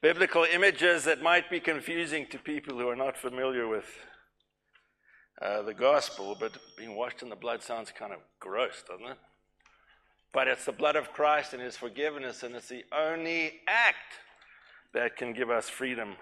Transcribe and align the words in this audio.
biblical 0.00 0.44
images 0.44 1.04
that 1.04 1.22
might 1.22 1.50
be 1.50 1.58
confusing 1.60 2.26
to 2.26 2.38
people 2.38 2.78
who 2.78 2.88
are 2.88 2.96
not 2.96 3.16
familiar 3.16 3.66
with 3.66 3.86
uh, 5.42 5.62
the 5.62 5.74
gospel, 5.74 6.36
but 6.38 6.52
being 6.76 6.94
washed 6.94 7.22
in 7.22 7.28
the 7.28 7.36
blood 7.36 7.62
sounds 7.62 7.90
kind 7.90 8.12
of 8.12 8.18
gross, 8.38 8.84
doesn't 8.88 9.06
it? 9.06 9.18
But 10.32 10.46
it's 10.46 10.64
the 10.64 10.72
blood 10.72 10.96
of 10.96 11.12
Christ 11.12 11.52
and 11.52 11.62
his 11.62 11.76
forgiveness, 11.76 12.42
and 12.42 12.54
it's 12.54 12.68
the 12.68 12.84
only 12.92 13.60
act 13.66 14.20
that 14.94 15.16
can 15.16 15.32
give 15.32 15.50
us 15.50 15.68
freedom 15.68 16.14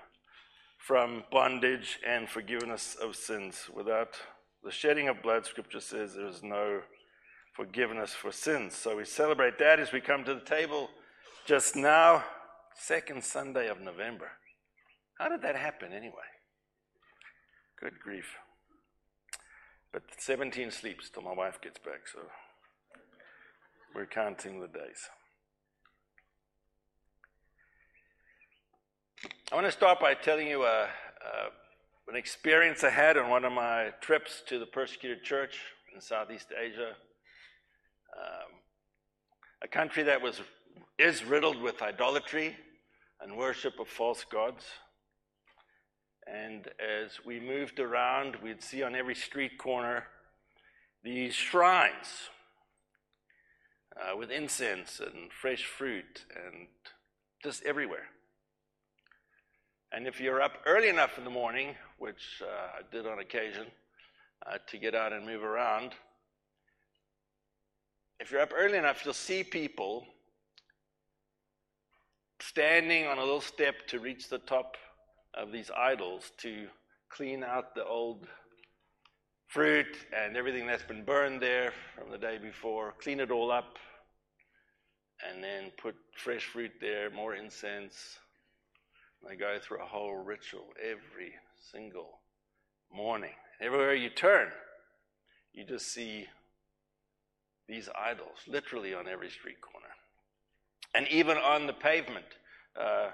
from 0.78 1.24
bondage 1.30 1.98
and 2.06 2.28
forgiveness 2.28 2.96
of 3.02 3.16
sins. 3.16 3.68
Without 3.74 4.14
the 4.62 4.70
shedding 4.70 5.08
of 5.08 5.22
blood, 5.22 5.44
Scripture 5.44 5.80
says 5.80 6.14
there 6.14 6.28
is 6.28 6.42
no 6.42 6.80
forgiveness 7.54 8.12
for 8.12 8.32
sins. 8.32 8.74
So 8.74 8.96
we 8.96 9.04
celebrate 9.04 9.58
that 9.58 9.80
as 9.80 9.92
we 9.92 10.00
come 10.00 10.24
to 10.24 10.34
the 10.34 10.40
table 10.40 10.88
just 11.46 11.74
now, 11.74 12.22
second 12.78 13.24
Sunday 13.24 13.68
of 13.68 13.80
November. 13.80 14.30
How 15.18 15.28
did 15.28 15.42
that 15.42 15.56
happen 15.56 15.92
anyway? 15.92 16.28
Good 17.80 17.98
grief. 18.02 18.36
But 19.92 20.02
17 20.18 20.70
sleeps 20.70 21.08
till 21.08 21.22
my 21.22 21.32
wife 21.32 21.60
gets 21.60 21.78
back, 21.78 22.06
so 22.12 22.20
we're 23.94 24.06
counting 24.06 24.60
the 24.60 24.68
days. 24.68 25.08
I 29.50 29.54
want 29.54 29.66
to 29.66 29.72
start 29.72 30.00
by 30.00 30.14
telling 30.14 30.48
you 30.48 30.64
a, 30.64 30.82
a, 30.82 30.88
an 32.08 32.16
experience 32.16 32.84
I 32.84 32.90
had 32.90 33.16
on 33.16 33.30
one 33.30 33.44
of 33.44 33.52
my 33.52 33.92
trips 34.00 34.42
to 34.48 34.58
the 34.58 34.66
persecuted 34.66 35.22
church 35.22 35.58
in 35.94 36.00
Southeast 36.00 36.48
Asia, 36.58 36.88
um, 38.18 38.52
a 39.62 39.68
country 39.68 40.02
that 40.02 40.20
was 40.20 40.40
is 40.98 41.24
riddled 41.24 41.60
with 41.60 41.82
idolatry 41.82 42.56
and 43.20 43.36
worship 43.36 43.78
of 43.80 43.88
false 43.88 44.24
gods. 44.24 44.64
And 46.26 46.68
as 46.80 47.24
we 47.24 47.38
moved 47.38 47.78
around, 47.78 48.36
we'd 48.42 48.62
see 48.62 48.82
on 48.82 48.94
every 48.94 49.14
street 49.14 49.58
corner 49.58 50.04
these 51.04 51.34
shrines 51.34 52.30
uh, 53.96 54.16
with 54.16 54.30
incense 54.30 55.00
and 55.00 55.30
fresh 55.32 55.64
fruit 55.64 56.24
and 56.34 56.66
just 57.42 57.62
everywhere. 57.64 58.08
And 59.92 60.06
if 60.06 60.20
you're 60.20 60.42
up 60.42 60.58
early 60.66 60.88
enough 60.88 61.16
in 61.16 61.24
the 61.24 61.30
morning, 61.30 61.76
which 61.98 62.42
uh, 62.42 62.78
I 62.78 62.82
did 62.90 63.06
on 63.06 63.20
occasion, 63.20 63.66
uh, 64.44 64.58
to 64.66 64.78
get 64.78 64.94
out 64.94 65.12
and 65.12 65.24
move 65.24 65.44
around, 65.44 65.92
if 68.18 68.30
you're 68.30 68.40
up 68.40 68.52
early 68.56 68.78
enough, 68.78 69.04
you'll 69.04 69.14
see 69.14 69.44
people 69.44 70.06
standing 72.40 73.06
on 73.06 73.18
a 73.18 73.24
little 73.24 73.40
step 73.40 73.86
to 73.88 74.00
reach 74.00 74.28
the 74.28 74.38
top 74.38 74.76
of 75.34 75.52
these 75.52 75.70
idols 75.76 76.32
to 76.38 76.66
clean 77.08 77.42
out 77.44 77.74
the 77.74 77.84
old 77.84 78.26
fruit 79.48 79.96
and 80.16 80.36
everything 80.36 80.66
that's 80.66 80.82
been 80.82 81.04
burned 81.04 81.40
there 81.40 81.72
from 81.94 82.10
the 82.10 82.18
day 82.18 82.38
before, 82.38 82.94
clean 83.00 83.20
it 83.20 83.30
all 83.30 83.50
up, 83.50 83.78
and 85.28 85.42
then 85.42 85.70
put 85.80 85.94
fresh 86.16 86.44
fruit 86.44 86.72
there, 86.80 87.10
more 87.10 87.34
incense. 87.34 88.18
They 89.26 89.36
go 89.36 89.58
through 89.60 89.82
a 89.82 89.86
whole 89.86 90.16
ritual 90.16 90.66
every 90.80 91.32
single 91.72 92.20
morning. 92.92 93.32
Everywhere 93.60 93.94
you 93.94 94.10
turn, 94.10 94.48
you 95.52 95.64
just 95.64 95.92
see 95.92 96.26
these 97.68 97.88
idols, 97.98 98.38
literally 98.46 98.94
on 98.94 99.08
every 99.08 99.30
street 99.30 99.60
corner. 99.60 99.85
And 100.96 101.06
even 101.08 101.36
on 101.36 101.66
the 101.66 101.74
pavement, 101.74 102.24
uh, 102.80 103.10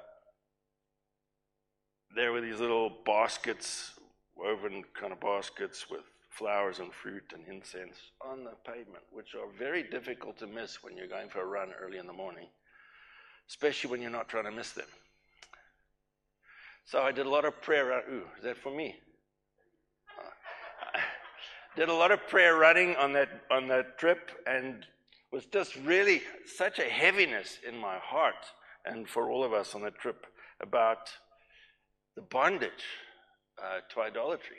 there 2.14 2.30
were 2.30 2.40
these 2.40 2.60
little 2.60 2.92
baskets, 3.04 3.94
woven 4.36 4.84
kind 4.98 5.12
of 5.12 5.20
baskets 5.20 5.90
with 5.90 6.02
flowers 6.30 6.78
and 6.78 6.92
fruit 6.94 7.24
and 7.34 7.42
incense 7.48 7.96
on 8.24 8.44
the 8.44 8.52
pavement, 8.64 9.02
which 9.10 9.34
are 9.34 9.48
very 9.58 9.82
difficult 9.82 10.38
to 10.38 10.46
miss 10.46 10.84
when 10.84 10.96
you're 10.96 11.08
going 11.08 11.28
for 11.28 11.42
a 11.42 11.44
run 11.44 11.70
early 11.82 11.98
in 11.98 12.06
the 12.06 12.12
morning, 12.12 12.46
especially 13.48 13.90
when 13.90 14.00
you're 14.00 14.10
not 14.10 14.28
trying 14.28 14.44
to 14.44 14.52
miss 14.52 14.70
them. 14.70 14.86
So 16.84 17.02
I 17.02 17.10
did 17.10 17.26
a 17.26 17.30
lot 17.30 17.44
of 17.44 17.60
prayer. 17.62 17.90
Ooh, 18.08 18.22
is 18.38 18.44
that 18.44 18.58
for 18.58 18.72
me? 18.72 18.94
Did 21.76 21.88
a 21.88 21.94
lot 21.94 22.10
of 22.10 22.26
prayer 22.28 22.56
running 22.56 22.96
on 22.96 23.12
that 23.14 23.28
on 23.50 23.66
that 23.68 23.96
trip, 23.98 24.30
and 24.46 24.84
was 25.32 25.46
just 25.46 25.76
really 25.76 26.22
such 26.44 26.78
a 26.78 26.84
heaviness 26.84 27.58
in 27.66 27.76
my 27.76 27.98
heart, 27.98 28.44
and 28.84 29.08
for 29.08 29.30
all 29.30 29.42
of 29.42 29.52
us 29.52 29.74
on 29.74 29.82
that 29.82 29.98
trip 29.98 30.26
about 30.60 31.10
the 32.14 32.22
bondage 32.22 32.84
uh, 33.58 33.78
to 33.88 34.02
idolatry. 34.02 34.58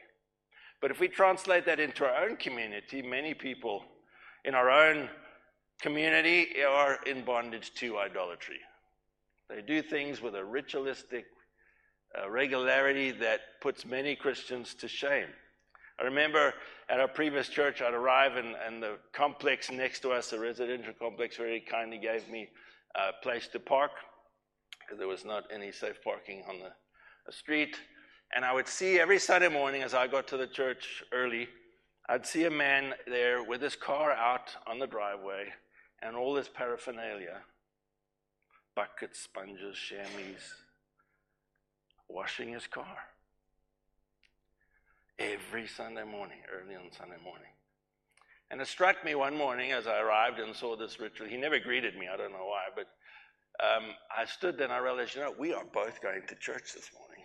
But 0.81 0.91
if 0.91 0.99
we 0.99 1.07
translate 1.07 1.65
that 1.67 1.79
into 1.79 2.05
our 2.05 2.25
own 2.25 2.35
community, 2.37 3.01
many 3.01 3.33
people 3.33 3.83
in 4.43 4.55
our 4.55 4.69
own 4.69 5.09
community 5.79 6.47
are 6.67 6.99
in 7.05 7.23
bondage 7.23 7.73
to 7.75 7.99
idolatry. 7.99 8.59
They 9.49 9.61
do 9.61 9.81
things 9.81 10.21
with 10.21 10.35
a 10.35 10.43
ritualistic 10.43 11.25
uh, 12.17 12.29
regularity 12.29 13.11
that 13.11 13.41
puts 13.61 13.85
many 13.85 14.15
Christians 14.15 14.73
to 14.75 14.87
shame. 14.87 15.27
I 15.99 16.03
remember 16.03 16.53
at 16.89 16.99
our 16.99 17.07
previous 17.07 17.47
church, 17.49 17.81
I'd 17.81 17.93
arrive 17.93 18.35
and, 18.35 18.55
and 18.65 18.81
the 18.81 18.97
complex 19.13 19.71
next 19.71 19.99
to 20.01 20.11
us, 20.11 20.29
the 20.29 20.39
residential 20.39 20.93
complex, 20.93 21.37
very 21.37 21.61
kindly 21.61 21.97
gave 21.97 22.27
me 22.29 22.49
a 22.95 23.21
place 23.21 23.47
to 23.49 23.59
park 23.59 23.91
because 24.79 24.97
there 24.97 25.07
was 25.07 25.23
not 25.23 25.43
any 25.53 25.71
safe 25.71 26.03
parking 26.03 26.43
on 26.49 26.59
the, 26.59 26.71
the 27.25 27.31
street. 27.31 27.77
And 28.35 28.43
I 28.43 28.53
would 28.53 28.67
see 28.67 28.99
every 28.99 29.19
Sunday 29.19 29.49
morning 29.49 29.83
as 29.83 29.93
I 29.93 30.07
got 30.07 30.27
to 30.29 30.37
the 30.37 30.47
church 30.47 31.03
early, 31.13 31.47
I'd 32.09 32.25
see 32.25 32.45
a 32.45 32.51
man 32.51 32.93
there 33.07 33.43
with 33.43 33.61
his 33.61 33.75
car 33.75 34.11
out 34.11 34.55
on 34.67 34.79
the 34.79 34.87
driveway 34.87 35.45
and 36.01 36.15
all 36.15 36.35
his 36.35 36.49
paraphernalia 36.49 37.41
buckets, 38.75 39.19
sponges, 39.19 39.77
chamois, 39.77 40.41
washing 42.09 42.51
his 42.51 42.65
car 42.65 42.97
every 45.23 45.67
Sunday 45.67 46.03
morning, 46.03 46.39
early 46.51 46.75
on 46.75 46.91
Sunday 46.91 47.21
morning. 47.23 47.47
And 48.51 48.59
it 48.61 48.67
struck 48.67 49.03
me 49.05 49.15
one 49.15 49.37
morning 49.37 49.71
as 49.71 49.87
I 49.87 49.99
arrived 49.99 50.39
and 50.39 50.55
saw 50.55 50.75
this 50.75 50.99
ritual. 50.99 51.27
He 51.27 51.37
never 51.37 51.59
greeted 51.59 51.97
me, 51.97 52.07
I 52.13 52.17
don't 52.17 52.33
know 52.33 52.45
why, 52.45 52.65
but 52.75 52.87
um, 53.63 53.91
I 54.15 54.25
stood 54.25 54.57
there 54.57 54.65
and 54.65 54.73
I 54.73 54.79
realized, 54.79 55.15
you 55.15 55.21
know, 55.21 55.33
we 55.37 55.53
are 55.53 55.63
both 55.73 56.01
going 56.01 56.21
to 56.27 56.35
church 56.35 56.73
this 56.73 56.89
morning. 56.93 57.23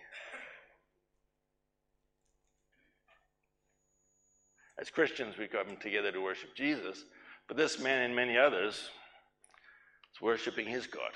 As 4.79 4.89
Christians, 4.89 5.37
we 5.37 5.47
come 5.47 5.75
together 5.81 6.11
to 6.11 6.21
worship 6.21 6.55
Jesus, 6.55 7.03
but 7.47 7.57
this 7.57 7.79
man 7.79 8.03
and 8.03 8.15
many 8.15 8.37
others 8.37 8.75
is 8.75 10.21
worshiping 10.21 10.67
his 10.67 10.87
God, 10.87 11.11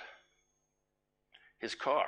his 1.59 1.73
car. 1.73 2.05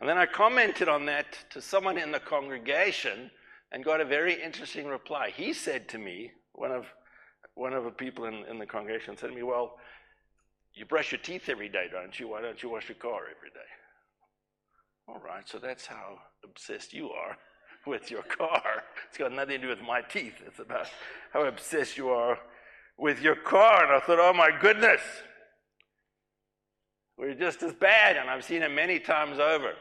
And 0.00 0.08
then 0.08 0.18
I 0.18 0.26
commented 0.26 0.88
on 0.88 1.06
that 1.06 1.38
to 1.50 1.60
someone 1.60 1.96
in 1.96 2.12
the 2.12 2.20
congregation 2.20 3.30
and 3.72 3.84
got 3.84 4.00
a 4.00 4.04
very 4.04 4.42
interesting 4.42 4.86
reply. 4.86 5.30
He 5.34 5.52
said 5.52 5.88
to 5.90 5.98
me, 5.98 6.32
one 6.52 6.70
of, 6.70 6.86
one 7.54 7.72
of 7.72 7.84
the 7.84 7.90
people 7.90 8.26
in, 8.26 8.44
in 8.50 8.58
the 8.58 8.66
congregation 8.66 9.16
said 9.16 9.30
to 9.30 9.34
me, 9.34 9.42
Well, 9.42 9.78
you 10.74 10.84
brush 10.84 11.12
your 11.12 11.20
teeth 11.20 11.48
every 11.48 11.70
day, 11.70 11.86
don't 11.90 12.18
you? 12.20 12.28
Why 12.28 12.42
don't 12.42 12.62
you 12.62 12.68
wash 12.68 12.88
your 12.88 12.96
car 12.96 13.22
every 13.22 13.50
day? 13.50 13.66
All 15.08 15.20
right, 15.24 15.48
so 15.48 15.58
that's 15.58 15.86
how 15.86 16.18
obsessed 16.44 16.92
you 16.92 17.10
are 17.10 17.36
with 17.86 18.10
your 18.10 18.22
car. 18.22 18.82
It's 19.08 19.16
got 19.16 19.32
nothing 19.32 19.60
to 19.60 19.66
do 19.66 19.68
with 19.68 19.80
my 19.80 20.02
teeth. 20.02 20.34
It's 20.46 20.58
about 20.58 20.88
how 21.32 21.44
obsessed 21.46 21.96
you 21.96 22.10
are 22.10 22.38
with 22.98 23.22
your 23.22 23.36
car. 23.36 23.84
And 23.84 23.92
I 23.92 24.00
thought, 24.00 24.18
oh 24.20 24.34
my 24.34 24.50
goodness, 24.60 25.00
we're 27.16 27.34
just 27.34 27.62
as 27.62 27.72
bad. 27.72 28.16
And 28.16 28.28
I've 28.28 28.44
seen 28.44 28.62
it 28.62 28.70
many 28.70 28.98
times 28.98 29.38
over. 29.38 29.72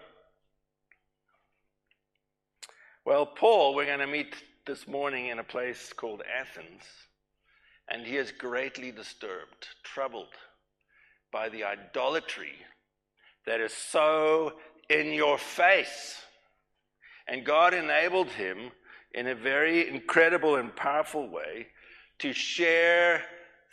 Well, 3.05 3.27
Paul, 3.27 3.75
we're 3.75 3.85
going 3.85 3.99
to 3.99 4.07
meet 4.07 4.33
this 4.65 4.87
morning 4.87 5.27
in 5.27 5.37
a 5.37 5.43
place 5.43 5.93
called 5.93 6.23
Athens, 6.41 6.81
and 7.87 8.03
he 8.03 8.17
is 8.17 8.31
greatly 8.31 8.91
disturbed, 8.91 9.67
troubled 9.83 10.33
by 11.31 11.49
the 11.49 11.65
idolatry 11.65 12.53
that 13.45 13.59
is 13.59 13.71
so 13.73 14.53
in 14.89 15.13
your 15.13 15.37
face. 15.37 16.15
And 17.27 17.45
God 17.45 17.75
enabled 17.75 18.29
him 18.29 18.71
in 19.13 19.27
a 19.27 19.35
very 19.35 19.87
incredible 19.87 20.55
and 20.55 20.75
powerful 20.75 21.29
way 21.29 21.67
to 22.17 22.33
share 22.33 23.21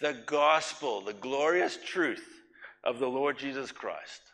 the 0.02 0.12
gospel, 0.26 1.00
the 1.00 1.14
glorious 1.14 1.78
truth 1.82 2.28
of 2.85 2.99
the 2.99 3.08
Lord 3.08 3.38
Jesus 3.38 3.73
Christ 3.73 4.31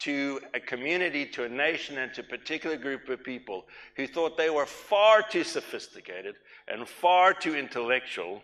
to 0.00 0.40
a 0.54 0.60
community, 0.60 1.26
to 1.26 1.44
a 1.44 1.48
nation, 1.48 1.98
and 1.98 2.14
to 2.14 2.20
a 2.20 2.24
particular 2.24 2.76
group 2.76 3.08
of 3.08 3.24
people 3.24 3.66
who 3.96 4.06
thought 4.06 4.36
they 4.36 4.50
were 4.50 4.66
far 4.66 5.22
too 5.22 5.44
sophisticated 5.44 6.36
and 6.68 6.88
far 6.88 7.34
too 7.34 7.56
intellectual 7.56 8.42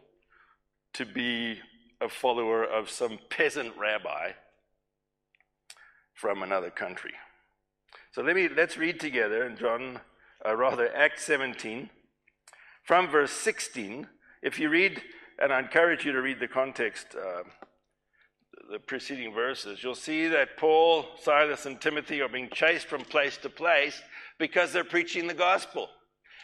to 0.95 1.05
be 1.05 1.59
a 2.01 2.09
follower 2.09 2.65
of 2.65 2.91
some 2.91 3.19
peasant 3.31 3.73
rabbi 3.79 4.33
from 6.15 6.43
another 6.43 6.71
country. 6.71 7.13
So 8.13 8.23
let 8.23 8.37
me 8.37 8.49
let's 8.49 8.77
read 8.77 9.01
together 9.01 9.45
in 9.45 9.57
John, 9.57 10.01
uh, 10.47 10.57
rather 10.57 10.95
Acts 10.95 11.25
17, 11.25 11.91
from 12.85 13.09
verse 13.09 13.33
16. 13.33 14.07
If 14.43 14.59
you 14.59 14.69
read, 14.69 15.03
and 15.41 15.53
I 15.53 15.59
encourage 15.59 16.05
you 16.05 16.13
to 16.13 16.23
read 16.23 16.39
the 16.39 16.49
context, 16.49 17.17
uh, 17.17 17.43
the 18.71 18.79
preceding 18.79 19.33
verses, 19.33 19.83
you'll 19.83 19.95
see 19.95 20.29
that 20.29 20.57
Paul, 20.57 21.07
Silas, 21.21 21.67
and 21.67 21.81
Timothy 21.81 22.21
are 22.21 22.29
being 22.29 22.51
chased 22.51 22.87
from 22.87 23.03
place 23.03 23.37
to 23.39 23.49
place 23.49 24.01
because 24.39 24.73
they're 24.73 24.85
preaching 24.85 25.27
the 25.27 25.35
gospel, 25.35 25.89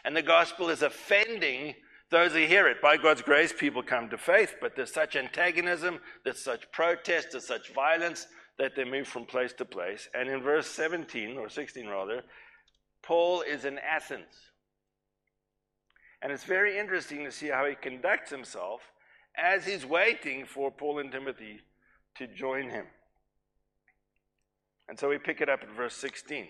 and 0.05 0.15
the 0.15 0.21
gospel 0.21 0.69
is 0.69 0.81
offending 0.81 1.75
those 2.09 2.33
who 2.33 2.39
hear 2.39 2.67
it. 2.67 2.81
By 2.81 2.97
God's 2.97 3.21
grace, 3.21 3.53
people 3.57 3.81
come 3.81 4.09
to 4.09 4.17
faith, 4.17 4.55
but 4.61 4.75
there's 4.75 4.93
such 4.93 5.15
antagonism, 5.15 5.99
there's 6.23 6.43
such 6.43 6.71
protest, 6.71 7.29
there's 7.31 7.47
such 7.47 7.73
violence 7.73 8.27
that 8.59 8.75
they 8.75 8.83
move 8.83 9.07
from 9.07 9.25
place 9.25 9.53
to 9.53 9.65
place. 9.65 10.09
And 10.13 10.29
in 10.29 10.41
verse 10.41 10.67
17, 10.67 11.37
or 11.37 11.49
16 11.49 11.87
rather, 11.87 12.23
Paul 13.01 13.41
is 13.41 13.65
in 13.65 13.79
Athens. 13.79 14.51
And 16.21 16.31
it's 16.31 16.43
very 16.43 16.77
interesting 16.77 17.23
to 17.23 17.31
see 17.31 17.47
how 17.47 17.65
he 17.65 17.75
conducts 17.75 18.29
himself 18.29 18.81
as 19.35 19.65
he's 19.65 19.85
waiting 19.85 20.45
for 20.45 20.69
Paul 20.69 20.99
and 20.99 21.11
Timothy 21.11 21.61
to 22.15 22.27
join 22.27 22.69
him. 22.69 22.85
And 24.89 24.99
so 24.99 25.09
we 25.09 25.17
pick 25.17 25.41
it 25.41 25.49
up 25.49 25.61
at 25.63 25.69
verse 25.69 25.95
16 25.95 26.47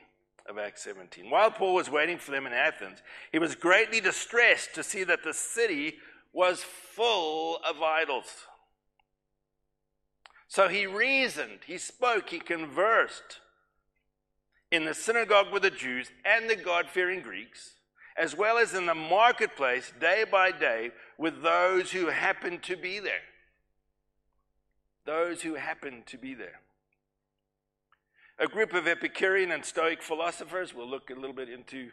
of 0.49 0.57
Acts 0.57 0.83
17. 0.83 1.29
While 1.29 1.51
Paul 1.51 1.75
was 1.75 1.89
waiting 1.89 2.17
for 2.17 2.31
them 2.31 2.47
in 2.47 2.53
Athens, 2.53 3.03
he 3.31 3.39
was 3.39 3.55
greatly 3.55 4.01
distressed 4.01 4.73
to 4.75 4.83
see 4.83 5.03
that 5.03 5.23
the 5.23 5.33
city 5.33 5.95
was 6.33 6.63
full 6.63 7.59
of 7.67 7.81
idols. 7.81 8.47
So 10.47 10.67
he 10.67 10.85
reasoned, 10.85 11.59
he 11.65 11.77
spoke, 11.77 12.29
he 12.29 12.39
conversed 12.39 13.39
in 14.71 14.85
the 14.85 14.93
synagogue 14.93 15.51
with 15.51 15.63
the 15.63 15.69
Jews 15.69 16.09
and 16.25 16.49
the 16.49 16.55
God 16.55 16.87
fearing 16.89 17.21
Greeks, 17.21 17.75
as 18.17 18.35
well 18.35 18.57
as 18.57 18.73
in 18.73 18.85
the 18.85 18.95
marketplace 18.95 19.93
day 19.99 20.25
by 20.29 20.51
day 20.51 20.91
with 21.17 21.41
those 21.41 21.91
who 21.91 22.07
happened 22.07 22.63
to 22.63 22.75
be 22.75 22.99
there. 22.99 23.21
Those 25.05 25.41
who 25.41 25.55
happened 25.55 26.05
to 26.07 26.17
be 26.17 26.33
there. 26.33 26.61
A 28.39 28.47
group 28.47 28.73
of 28.73 28.87
Epicurean 28.87 29.51
and 29.51 29.63
Stoic 29.63 30.01
philosophers, 30.01 30.73
we'll 30.73 30.89
look 30.89 31.09
a 31.09 31.15
little 31.15 31.35
bit 31.35 31.49
into 31.49 31.91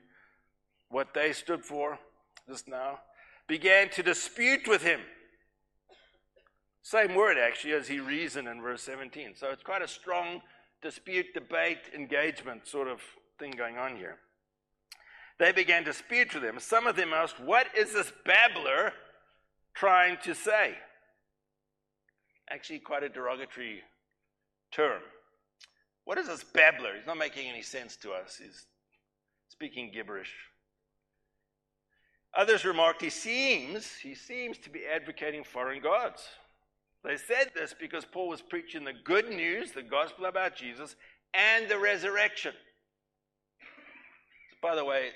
what 0.88 1.12
they 1.14 1.32
stood 1.32 1.64
for 1.64 1.98
just 2.48 2.68
now, 2.68 3.00
began 3.46 3.90
to 3.90 4.02
dispute 4.02 4.66
with 4.66 4.82
him. 4.82 5.00
Same 6.82 7.14
word, 7.14 7.36
actually, 7.36 7.74
as 7.74 7.88
he 7.88 8.00
reasoned 8.00 8.48
in 8.48 8.62
verse 8.62 8.82
17. 8.82 9.34
So 9.36 9.50
it's 9.50 9.62
quite 9.62 9.82
a 9.82 9.88
strong 9.88 10.40
dispute, 10.80 11.26
debate, 11.34 11.90
engagement 11.94 12.66
sort 12.66 12.88
of 12.88 13.02
thing 13.38 13.50
going 13.50 13.76
on 13.76 13.96
here. 13.96 14.16
They 15.38 15.52
began 15.52 15.84
to 15.84 15.92
dispute 15.92 16.34
with 16.34 16.42
him. 16.42 16.58
Some 16.58 16.86
of 16.86 16.96
them 16.96 17.12
asked, 17.12 17.38
What 17.40 17.66
is 17.76 17.92
this 17.92 18.12
babbler 18.24 18.92
trying 19.74 20.16
to 20.24 20.34
say? 20.34 20.76
Actually, 22.50 22.78
quite 22.78 23.02
a 23.02 23.08
derogatory 23.08 23.82
term. 24.72 25.02
What 26.04 26.18
is 26.18 26.28
this 26.28 26.44
babbler? 26.44 26.96
He's 26.96 27.06
not 27.06 27.18
making 27.18 27.48
any 27.48 27.62
sense 27.62 27.96
to 27.98 28.12
us. 28.12 28.40
He's 28.42 28.66
speaking 29.48 29.90
gibberish. 29.92 30.32
Others 32.36 32.64
remarked, 32.64 33.02
he 33.02 33.10
seems, 33.10 33.96
he 33.96 34.14
seems 34.14 34.58
to 34.58 34.70
be 34.70 34.82
advocating 34.86 35.44
foreign 35.44 35.82
gods. 35.82 36.22
They 37.04 37.16
said 37.16 37.50
this 37.54 37.74
because 37.78 38.04
Paul 38.04 38.28
was 38.28 38.42
preaching 38.42 38.84
the 38.84 38.92
good 39.04 39.28
news, 39.28 39.72
the 39.72 39.82
gospel 39.82 40.26
about 40.26 40.56
Jesus, 40.56 40.96
and 41.34 41.68
the 41.68 41.78
resurrection. 41.78 42.52
By 44.62 44.74
the 44.74 44.84
way, 44.84 45.10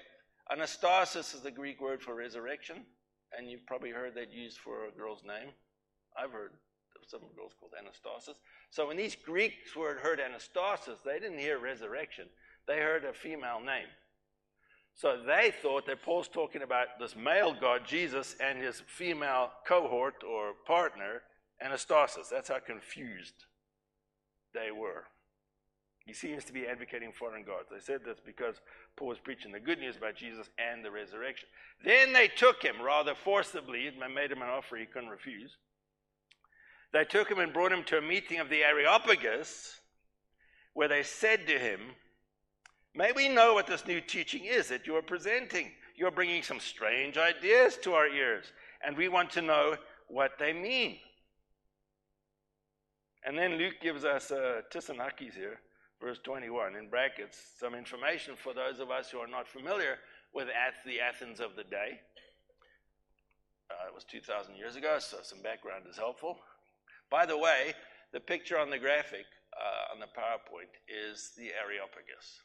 anastasis 0.50 1.34
is 1.34 1.40
the 1.40 1.50
Greek 1.50 1.81
word 1.81 2.02
for 2.02 2.14
resurrection, 2.14 2.84
and 3.37 3.50
you've 3.50 3.67
probably 3.67 3.90
heard 3.90 4.14
that 4.14 4.32
used 4.32 4.58
for 4.58 4.87
a 4.87 4.93
girl's 4.93 5.23
name. 5.25 5.50
I've 6.17 6.32
heard 6.32 6.52
some 7.09 7.21
girls 7.37 7.53
called 7.59 7.73
anastasis. 7.73 8.37
So 8.71 8.89
when 8.89 8.97
these 8.97 9.17
Greeks 9.17 9.73
heard 9.75 10.21
anastasis, 10.21 11.03
they 11.05 11.19
didn't 11.19 11.39
hear 11.39 11.59
resurrection. 11.59 12.27
They 12.67 12.79
heard 12.79 13.05
a 13.05 13.13
female 13.13 13.61
name. 13.61 13.89
So 14.95 15.21
they 15.27 15.53
thought 15.63 15.87
that 15.87 16.03
Paul's 16.03 16.29
talking 16.29 16.63
about 16.63 16.99
this 17.01 17.17
male 17.17 17.55
God, 17.59 17.83
Jesus, 17.87 18.37
and 18.41 18.59
his 18.59 18.83
female 18.87 19.51
cohort 19.67 20.23
or 20.23 20.53
partner, 20.67 21.23
anastasis. 21.65 22.29
That's 22.31 22.49
how 22.49 22.59
confused 22.59 23.47
they 24.55 24.71
were. 24.71 25.05
He 26.05 26.13
seems 26.13 26.45
to 26.45 26.53
be 26.53 26.67
advocating 26.67 27.13
foreign 27.13 27.45
gods. 27.45 27.69
They 27.71 27.79
said 27.79 28.01
this 28.05 28.19
because 28.25 28.57
Paul 28.97 29.09
was 29.09 29.19
preaching 29.19 29.53
the 29.53 29.61
good 29.61 29.79
news 29.79 29.97
about 29.97 30.17
Jesus 30.17 30.51
and 30.59 30.85
the 30.85 30.91
resurrection. 30.91 31.49
Then 31.85 32.13
they 32.13 32.29
took 32.29 32.63
him 32.63 32.83
rather 32.83 33.15
forcibly, 33.15 33.87
and 33.87 34.15
made 34.15 34.33
him 34.33 34.43
an 34.43 34.49
offer 34.49 34.77
he 34.77 34.87
couldn't 34.87 35.11
refuse. 35.11 35.57
They 36.93 37.05
took 37.05 37.31
him 37.31 37.39
and 37.39 37.53
brought 37.53 37.73
him 37.73 37.85
to 37.85 37.99
a 37.99 38.03
meeting 38.03 38.39
of 38.39 38.50
the 38.50 38.62
Areopagus, 38.62 39.81
where 40.75 40.89
they 40.89 41.03
said 41.03 41.47
to 41.47 41.59
him, 41.59 41.81
May 42.94 43.12
we 43.12 43.29
know 43.29 43.55
what 43.55 43.67
this 43.67 43.87
new 43.87 44.00
teaching 44.00 44.44
is 44.44 44.69
that 44.69 44.87
you 44.87 44.97
are 44.97 45.03
presenting? 45.03 45.71
You're 45.97 46.11
bringing 46.11 46.43
some 46.43 46.61
strange 46.61 47.17
ideas 47.17 47.79
to 47.83 47.94
our 47.94 48.06
ears, 48.06 48.44
and 48.85 48.97
we 48.97 49.09
want 49.09 49.31
to 49.31 49.43
know 49.43 49.77
what 50.09 50.33
they 50.39 50.53
mean. 50.53 50.99
And 53.25 53.39
then 53.39 53.56
Luke 53.56 53.77
gives 53.81 54.05
us 54.05 54.31
uh, 54.31 54.62
Tissanakis 54.71 55.35
here, 55.35 55.61
verse 56.00 56.19
21, 56.23 56.77
in 56.77 56.91
brackets, 56.91 57.39
some 57.59 57.75
information 57.75 58.35
for 58.37 58.53
those 58.53 58.81
of 58.81 58.91
us 58.91 59.11
who 59.11 59.19
are 59.19 59.29
not 59.29 59.49
familiar 59.49 59.99
with 60.35 60.49
the 60.85 61.00
Athens 61.00 61.41
of 61.41 61.56
the 61.56 61.65
day. 61.65 62.00
Uh, 63.71 63.89
it 63.89 63.94
was 63.94 64.05
2,000 64.05 64.56
years 64.56 64.77
ago, 64.77 64.99
so 64.99 65.19
some 65.23 65.41
background 65.41 65.85
is 65.89 65.97
helpful. 65.97 66.39
By 67.12 67.26
the 67.26 67.37
way, 67.37 67.75
the 68.14 68.20
picture 68.20 68.59
on 68.59 68.70
the 68.70 68.79
graphic 68.79 69.26
uh, 69.53 69.93
on 69.93 70.00
the 70.00 70.06
PowerPoint 70.06 70.73
is 70.88 71.32
the 71.37 71.50
Areopagus, 71.62 72.41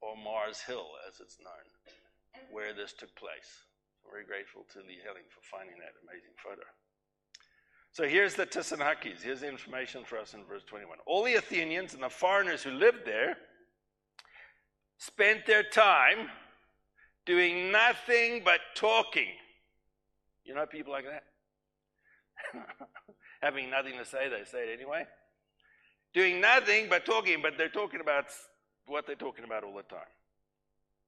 or 0.00 0.16
Mars 0.16 0.60
Hill 0.60 0.86
as 1.06 1.20
it's 1.20 1.36
known, 1.38 2.46
where 2.50 2.72
this 2.72 2.94
took 2.94 3.14
place. 3.16 3.68
very 4.10 4.24
grateful 4.24 4.64
to 4.72 4.78
Lee 4.78 4.96
Helling 5.04 5.28
for 5.28 5.42
finding 5.42 5.76
that 5.76 5.92
amazing 6.02 6.32
photo. 6.42 6.62
So 7.92 8.04
here's 8.04 8.36
the 8.36 8.46
Tissanakis. 8.46 9.20
Here's 9.22 9.40
the 9.40 9.48
information 9.48 10.02
for 10.02 10.16
us 10.16 10.32
in 10.32 10.46
verse 10.46 10.64
21. 10.64 10.96
All 11.04 11.22
the 11.22 11.34
Athenians 11.34 11.92
and 11.92 12.02
the 12.02 12.08
foreigners 12.08 12.62
who 12.62 12.70
lived 12.70 13.04
there 13.04 13.36
spent 14.96 15.44
their 15.44 15.62
time 15.62 16.30
doing 17.26 17.70
nothing 17.70 18.40
but 18.46 18.60
talking. 18.74 19.28
You 20.42 20.54
know 20.54 20.64
people 20.64 20.92
like 20.94 21.04
that? 21.04 21.24
having 23.40 23.70
nothing 23.70 23.94
to 23.98 24.04
say, 24.04 24.28
they 24.28 24.44
say 24.44 24.64
it 24.64 24.78
anyway. 24.78 25.06
Doing 26.14 26.40
nothing 26.40 26.86
but 26.88 27.04
talking, 27.04 27.40
but 27.42 27.54
they're 27.56 27.68
talking 27.68 28.00
about 28.00 28.26
what 28.86 29.06
they're 29.06 29.16
talking 29.16 29.44
about 29.44 29.64
all 29.64 29.74
the 29.74 29.82
time. 29.82 30.00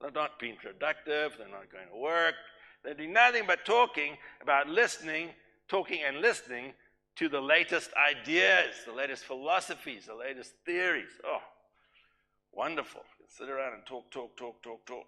They're 0.00 0.10
not 0.10 0.38
being 0.38 0.56
productive, 0.56 1.32
they're 1.38 1.48
not 1.48 1.70
going 1.70 1.88
to 1.92 1.96
work. 1.96 2.34
They're 2.84 2.94
doing 2.94 3.12
nothing 3.12 3.44
but 3.46 3.64
talking 3.64 4.16
about 4.40 4.68
listening, 4.68 5.30
talking 5.68 6.00
and 6.06 6.20
listening 6.20 6.72
to 7.16 7.28
the 7.28 7.40
latest 7.40 7.90
ideas, 8.10 8.74
the 8.86 8.92
latest 8.92 9.24
philosophies, 9.24 10.06
the 10.06 10.14
latest 10.14 10.52
theories. 10.64 11.10
Oh, 11.24 11.42
wonderful. 12.52 13.02
Sit 13.28 13.48
around 13.48 13.74
and 13.74 13.86
talk, 13.86 14.10
talk, 14.10 14.36
talk, 14.36 14.62
talk, 14.62 14.84
talk. 14.86 15.06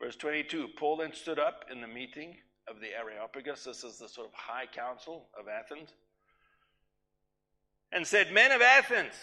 Verse 0.00 0.16
22 0.16 0.68
Paul 0.76 0.98
then 0.98 1.12
stood 1.12 1.38
up 1.38 1.64
in 1.70 1.80
the 1.80 1.86
meeting 1.86 2.36
of 2.68 2.80
the 2.80 2.88
Areopagus. 2.96 3.64
This 3.64 3.84
is 3.84 3.98
the 3.98 4.08
sort 4.08 4.28
of 4.28 4.34
high 4.34 4.66
council 4.66 5.26
of 5.38 5.48
Athens. 5.48 5.90
And 7.92 8.06
said, 8.06 8.32
Men 8.32 8.52
of 8.52 8.62
Athens, 8.62 9.14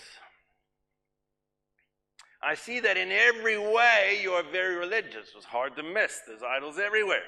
I 2.41 2.55
see 2.55 2.79
that 2.79 2.97
in 2.97 3.11
every 3.11 3.57
way 3.57 4.19
you 4.21 4.31
are 4.31 4.43
very 4.43 4.75
religious. 4.75 5.29
It 5.29 5.35
was 5.35 5.45
hard 5.45 5.75
to 5.77 5.83
miss. 5.83 6.21
There's 6.27 6.43
idols 6.43 6.77
everywhere. 6.77 7.23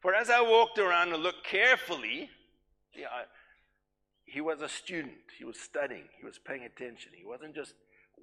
For 0.00 0.14
as 0.14 0.30
I 0.30 0.40
walked 0.40 0.78
around 0.78 1.12
and 1.12 1.22
looked 1.22 1.44
carefully, 1.44 2.30
I, 2.96 3.22
uh, 3.22 3.24
he 4.24 4.40
was 4.40 4.62
a 4.62 4.68
student. 4.68 5.14
He 5.38 5.44
was 5.44 5.58
studying. 5.58 6.04
He 6.18 6.24
was 6.24 6.38
paying 6.38 6.64
attention. 6.64 7.12
He 7.16 7.24
wasn't 7.24 7.54
just 7.54 7.74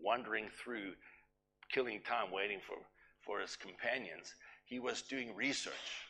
wandering 0.02 0.50
through, 0.64 0.94
killing 1.72 2.02
time 2.02 2.32
waiting 2.32 2.60
for, 2.66 2.78
for 3.26 3.40
his 3.40 3.56
companions 3.56 4.36
he 4.72 4.80
was 4.80 5.02
doing 5.02 5.36
research 5.36 6.08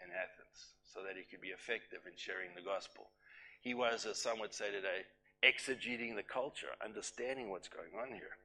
in 0.00 0.08
Athens 0.08 0.70
so 0.84 1.00
that 1.02 1.16
he 1.16 1.24
could 1.24 1.40
be 1.40 1.48
effective 1.48 1.98
in 2.06 2.12
sharing 2.16 2.54
the 2.54 2.62
gospel. 2.62 3.10
He 3.60 3.74
was, 3.74 4.06
as 4.06 4.22
some 4.22 4.38
would 4.38 4.54
say 4.54 4.70
today, 4.70 5.02
exegeting 5.42 6.14
the 6.14 6.22
culture, 6.22 6.68
understanding 6.82 7.50
what's 7.50 7.66
going 7.66 7.90
on 8.00 8.14
here. 8.14 8.38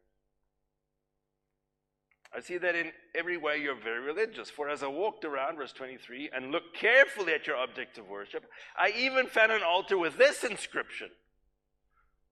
I 2.35 2.41
see 2.41 2.57
that 2.57 2.75
in 2.75 2.91
every 3.13 3.37
way 3.37 3.61
you're 3.61 3.75
very 3.75 3.99
religious. 3.99 4.49
For 4.49 4.69
as 4.69 4.81
I 4.81 4.87
walked 4.87 5.23
around, 5.23 5.57
verse 5.57 5.73
23, 5.73 6.31
and 6.33 6.51
looked 6.51 6.75
carefully 6.75 7.33
at 7.33 7.45
your 7.45 7.57
object 7.57 7.99
of 7.99 8.09
worship, 8.09 8.45
I 8.75 8.91
even 8.97 9.27
found 9.27 9.51
an 9.51 9.61
altar 9.61 9.99
with 9.99 10.17
this 10.17 10.43
inscription 10.43 11.09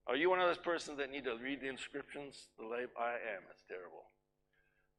Are 0.07 0.15
you 0.15 0.31
one 0.31 0.39
of 0.39 0.47
those 0.47 0.57
persons 0.57 0.97
that 0.97 1.11
need 1.11 1.25
to 1.25 1.37
read 1.37 1.61
the 1.61 1.69
inscriptions? 1.69 2.47
The 2.57 2.65
label? 2.65 2.93
I 2.99 3.11
am. 3.11 3.43
It's 3.51 3.63
terrible. 3.67 4.05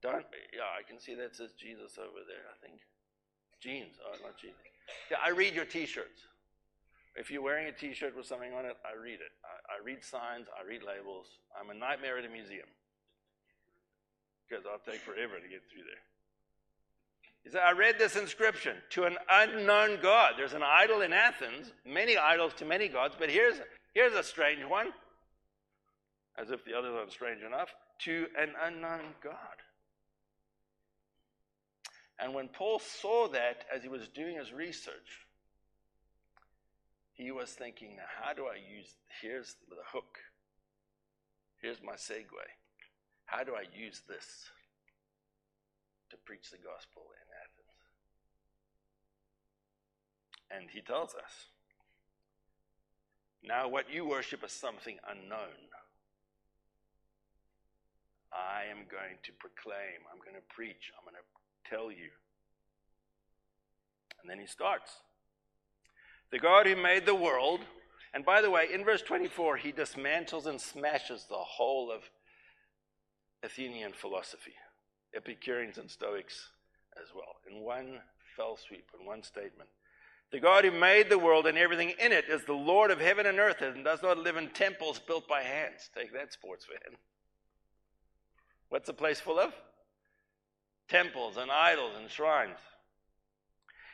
Don't. 0.02 0.24
Yeah, 0.54 0.70
I 0.78 0.82
can 0.88 1.00
see 1.00 1.14
that 1.14 1.34
says 1.34 1.50
Jesus 1.58 1.98
over 1.98 2.22
there. 2.26 2.46
I 2.50 2.56
think. 2.66 2.80
Jeans. 3.60 3.96
Oh, 4.04 4.14
not 4.22 4.38
jeans. 4.38 4.54
Yeah, 5.10 5.18
I 5.24 5.30
read 5.30 5.54
your 5.54 5.64
T-shirts. 5.64 6.22
If 7.16 7.30
you're 7.30 7.42
wearing 7.42 7.66
a 7.66 7.72
T-shirt 7.72 8.16
with 8.16 8.26
something 8.26 8.52
on 8.52 8.64
it, 8.64 8.76
I 8.86 8.94
read 9.00 9.18
it. 9.18 9.34
I, 9.42 9.80
I 9.80 9.84
read 9.84 10.04
signs. 10.04 10.46
I 10.54 10.66
read 10.66 10.82
labels. 10.86 11.26
I'm 11.58 11.70
a 11.70 11.74
nightmare 11.74 12.18
at 12.18 12.24
a 12.24 12.28
museum 12.28 12.68
because 14.48 14.64
I'll 14.66 14.78
take 14.78 15.00
forever 15.00 15.34
to 15.34 15.48
get 15.48 15.62
through 15.70 15.82
there. 15.84 16.02
He 17.44 17.50
said, 17.50 17.62
I 17.62 17.72
read 17.72 17.98
this 17.98 18.16
inscription 18.16 18.76
to 18.90 19.04
an 19.04 19.16
unknown 19.30 19.98
God. 20.02 20.34
There's 20.36 20.54
an 20.54 20.62
idol 20.62 21.02
in 21.02 21.12
Athens, 21.12 21.72
many 21.86 22.16
idols 22.16 22.52
to 22.58 22.64
many 22.64 22.88
gods, 22.88 23.14
but 23.18 23.30
here's, 23.30 23.56
here's 23.94 24.14
a 24.14 24.22
strange 24.22 24.64
one, 24.64 24.92
as 26.36 26.50
if 26.50 26.64
the 26.64 26.74
others 26.74 26.94
aren't 26.96 27.12
strange 27.12 27.42
enough, 27.42 27.74
to 28.00 28.26
an 28.38 28.50
unknown 28.64 29.14
God. 29.22 29.34
And 32.20 32.34
when 32.34 32.48
Paul 32.48 32.80
saw 32.80 33.28
that 33.28 33.64
as 33.74 33.82
he 33.82 33.88
was 33.88 34.08
doing 34.08 34.36
his 34.36 34.52
research, 34.52 35.26
he 37.14 37.30
was 37.30 37.50
thinking, 37.50 37.96
now, 37.96 38.04
how 38.22 38.32
do 38.32 38.46
I 38.46 38.56
use, 38.56 38.94
here's 39.20 39.56
the 39.68 39.76
hook. 39.92 40.18
Here's 41.60 41.82
my 41.82 41.94
segue. 41.94 42.26
How 43.26 43.42
do 43.44 43.54
I 43.54 43.64
use 43.76 44.02
this 44.08 44.50
to 46.10 46.16
preach 46.24 46.50
the 46.50 46.58
gospel 46.58 47.02
in 47.10 47.26
Athens? 47.42 47.78
And 50.50 50.70
he 50.70 50.80
tells 50.80 51.14
us, 51.14 51.50
now 53.42 53.68
what 53.68 53.92
you 53.92 54.06
worship 54.06 54.44
is 54.44 54.52
something 54.52 54.98
unknown. 55.08 55.70
I 58.32 58.70
am 58.70 58.86
going 58.90 59.18
to 59.24 59.32
proclaim, 59.38 60.06
I'm 60.12 60.18
going 60.18 60.36
to 60.36 60.54
preach, 60.54 60.92
I'm 60.96 61.04
going 61.04 61.16
to 61.16 61.26
tell 61.68 61.90
you. 61.90 62.10
And 64.20 64.30
then 64.30 64.38
he 64.38 64.46
starts. 64.46 64.92
The 66.30 66.38
God 66.38 66.66
who 66.66 66.76
made 66.76 67.06
the 67.06 67.14
world, 67.14 67.60
and 68.12 68.24
by 68.24 68.42
the 68.42 68.50
way, 68.50 68.66
in 68.72 68.84
verse 68.84 69.02
24, 69.02 69.56
he 69.56 69.72
dismantles 69.72 70.46
and 70.46 70.60
smashes 70.60 71.24
the 71.28 71.36
whole 71.36 71.90
of 71.90 72.02
Athenian 73.42 73.92
philosophy, 73.92 74.54
Epicureans 75.14 75.78
and 75.78 75.90
Stoics 75.90 76.50
as 77.00 77.08
well, 77.14 77.36
in 77.50 77.62
one 77.62 78.00
fell 78.36 78.56
sweep, 78.56 78.88
in 78.98 79.06
one 79.06 79.22
statement. 79.22 79.70
The 80.30 80.40
God 80.40 80.64
who 80.64 80.70
made 80.70 81.08
the 81.08 81.18
world 81.18 81.46
and 81.46 81.56
everything 81.56 81.94
in 81.98 82.12
it 82.12 82.26
is 82.28 82.44
the 82.44 82.52
Lord 82.52 82.90
of 82.90 83.00
heaven 83.00 83.24
and 83.24 83.38
earth 83.38 83.62
and 83.62 83.82
does 83.82 84.02
not 84.02 84.18
live 84.18 84.36
in 84.36 84.50
temples 84.50 84.98
built 84.98 85.26
by 85.26 85.42
hands. 85.42 85.88
Take 85.96 86.12
that, 86.12 86.32
sports 86.32 86.66
fan. 86.66 86.96
What's 88.68 88.86
the 88.86 88.92
place 88.92 89.20
full 89.20 89.38
of? 89.38 89.54
Temples 90.88 91.36
and 91.36 91.50
idols 91.50 91.92
and 91.98 92.10
shrines. 92.10 92.58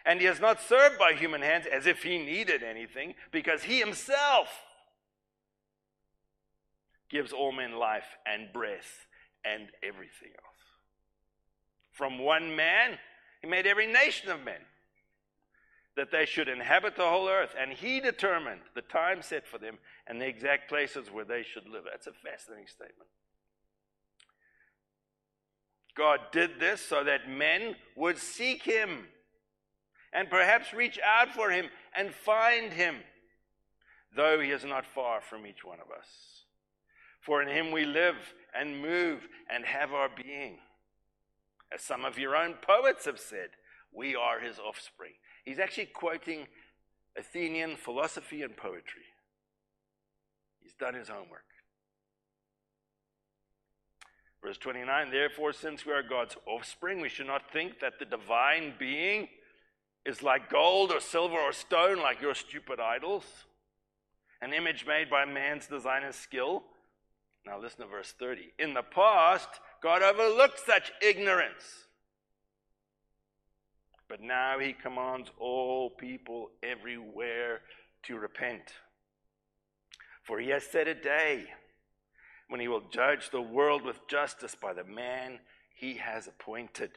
And 0.07 0.21
he 0.21 0.27
is 0.27 0.41
not 0.41 0.61
served 0.61 0.99
by 0.99 1.15
human 1.15 1.43
hands 1.43 1.67
as 1.67 1.87
if 1.87 2.03
he 2.03 2.19
needed 2.19 2.63
anything, 2.63 3.15
because 3.31 3.63
he 3.63 3.81
himself 3.81 4.49
gives 7.09 7.33
all 7.33 7.53
men 7.53 7.77
life 7.77 8.17
and 8.27 8.53
breath 8.53 9.07
and 9.45 9.69
everything 9.83 10.31
else. 10.31 10.55
From 11.91 12.19
one 12.19 12.57
man, 12.57 12.99
he 13.41 13.47
made 13.49 13.67
every 13.67 13.87
nation 13.87 14.31
of 14.31 14.45
men 14.45 14.61
that 15.97 16.11
they 16.11 16.27
should 16.27 16.49
inhabit 16.49 16.97
the 16.97 17.05
whole 17.05 17.29
earth, 17.29 17.55
and 17.59 17.73
he 17.73 18.01
determined 18.01 18.61
the 18.75 18.83
time 18.83 19.23
set 19.23 19.47
for 19.47 19.59
them 19.59 19.79
and 20.07 20.21
the 20.21 20.27
exact 20.27 20.69
places 20.69 21.11
where 21.11 21.25
they 21.25 21.43
should 21.43 21.69
live. 21.69 21.85
That's 21.89 22.09
a 22.09 22.13
fascinating 22.13 22.67
statement. 22.67 23.09
God 25.97 26.21
did 26.33 26.59
this 26.59 26.81
so 26.81 27.05
that 27.05 27.29
men 27.29 27.77
would 27.97 28.19
seek 28.19 28.63
him 28.63 29.07
and 30.13 30.31
perhaps 30.31 30.73
reach 30.73 30.99
out 31.05 31.31
for 31.31 31.51
him 31.51 31.67
and 31.97 32.15
find 32.15 32.73
him, 32.73 32.97
though 34.15 34.41
he 34.41 34.51
is 34.51 34.65
not 34.65 34.87
far 34.87 35.21
from 35.21 35.47
each 35.47 35.65
one 35.65 35.79
of 35.81 35.91
us. 35.97 36.09
For 37.21 37.43
in 37.43 37.49
him 37.49 37.73
we 37.73 37.85
live 37.85 38.17
and 38.55 38.81
move 38.81 39.27
and 39.51 39.65
have 39.65 39.93
our 39.93 40.09
being. 40.09 40.59
As 41.73 41.83
some 41.83 42.05
of 42.05 42.19
your 42.19 42.37
own 42.37 42.55
poets 42.55 43.07
have 43.07 43.19
said, 43.19 43.51
we 43.93 44.15
are 44.15 44.41
his 44.41 44.59
offspring. 44.59 45.13
He's 45.45 45.59
actually 45.59 45.87
quoting 45.87 46.47
Athenian 47.17 47.77
philosophy 47.77 48.43
and 48.43 48.57
poetry. 48.57 49.03
He's 50.61 50.75
done 50.75 50.95
his 50.95 51.09
homework. 51.09 51.45
Verse 54.45 54.59
29 54.59 55.11
Therefore, 55.11 55.55
since 55.55 55.87
we 55.87 55.93
are 55.93 56.03
God's 56.03 56.37
offspring, 56.47 57.01
we 57.01 57.09
should 57.09 57.27
not 57.27 57.51
think 57.51 57.81
that 57.81 57.99
the 57.99 58.05
divine 58.05 58.75
being 58.79 59.29
is 60.05 60.23
like 60.23 60.51
gold 60.51 60.93
or 60.93 61.01
silver 61.01 61.39
or 61.39 61.53
stone, 61.53 61.97
like 61.97 62.21
your 62.21 62.35
stupid 62.35 62.79
idols, 62.79 63.25
an 64.43 64.53
image 64.53 64.85
made 64.87 65.09
by 65.09 65.25
man's 65.25 65.67
design 65.67 66.03
and 66.05 66.15
skill. 66.15 66.63
Now, 67.47 67.59
listen 67.59 67.81
to 67.81 67.87
verse 67.87 68.13
30. 68.19 68.53
In 68.59 68.75
the 68.75 68.83
past, 68.83 69.49
God 69.83 70.03
overlooked 70.03 70.61
such 70.61 70.93
ignorance. 71.01 71.87
But 74.09 74.21
now 74.21 74.59
he 74.59 74.75
commands 74.75 75.31
all 75.39 75.89
people 75.89 76.51
everywhere 76.63 77.63
to 78.05 78.19
repent. 78.19 78.75
For 80.23 80.39
he 80.39 80.51
has 80.51 80.65
set 80.65 80.87
a 80.87 80.95
day 80.95 81.47
when 82.49 82.61
he 82.61 82.69
will 82.69 82.83
judge 82.91 83.31
the 83.31 83.43
world 83.43 83.83
with 83.83 84.07
justice 84.09 84.55
by 84.55 84.73
the 84.73 84.85
man 84.85 85.39
he 85.75 85.95
has 85.95 86.27
appointed. 86.27 86.93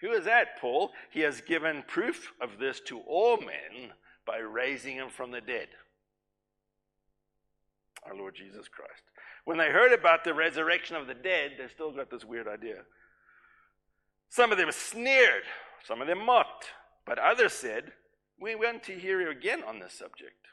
Who 0.00 0.12
is 0.12 0.24
that, 0.26 0.60
Paul? 0.60 0.92
He 1.10 1.20
has 1.20 1.40
given 1.40 1.82
proof 1.86 2.32
of 2.40 2.58
this 2.58 2.80
to 2.86 3.00
all 3.00 3.38
men 3.38 3.92
by 4.24 4.38
raising 4.38 4.94
him 4.94 5.08
from 5.08 5.30
the 5.30 5.40
dead. 5.40 5.68
Our 8.06 8.14
Lord 8.14 8.36
Jesus 8.36 8.68
Christ. 8.68 9.02
When 9.44 9.58
they 9.58 9.70
heard 9.70 9.92
about 9.92 10.24
the 10.24 10.34
resurrection 10.34 10.94
of 10.94 11.06
the 11.06 11.14
dead, 11.14 11.52
they 11.58 11.66
still 11.68 11.90
got 11.90 12.10
this 12.10 12.24
weird 12.24 12.46
idea. 12.46 12.82
Some 14.28 14.52
of 14.52 14.58
them 14.58 14.70
sneered, 14.70 15.44
some 15.84 16.00
of 16.00 16.06
them 16.06 16.24
mocked, 16.24 16.66
but 17.06 17.18
others 17.18 17.54
said, 17.54 17.92
We 18.38 18.54
want 18.54 18.82
to 18.84 18.92
hear 18.92 19.20
you 19.20 19.30
again 19.30 19.62
on 19.66 19.80
this 19.80 19.94
subject. 19.94 20.46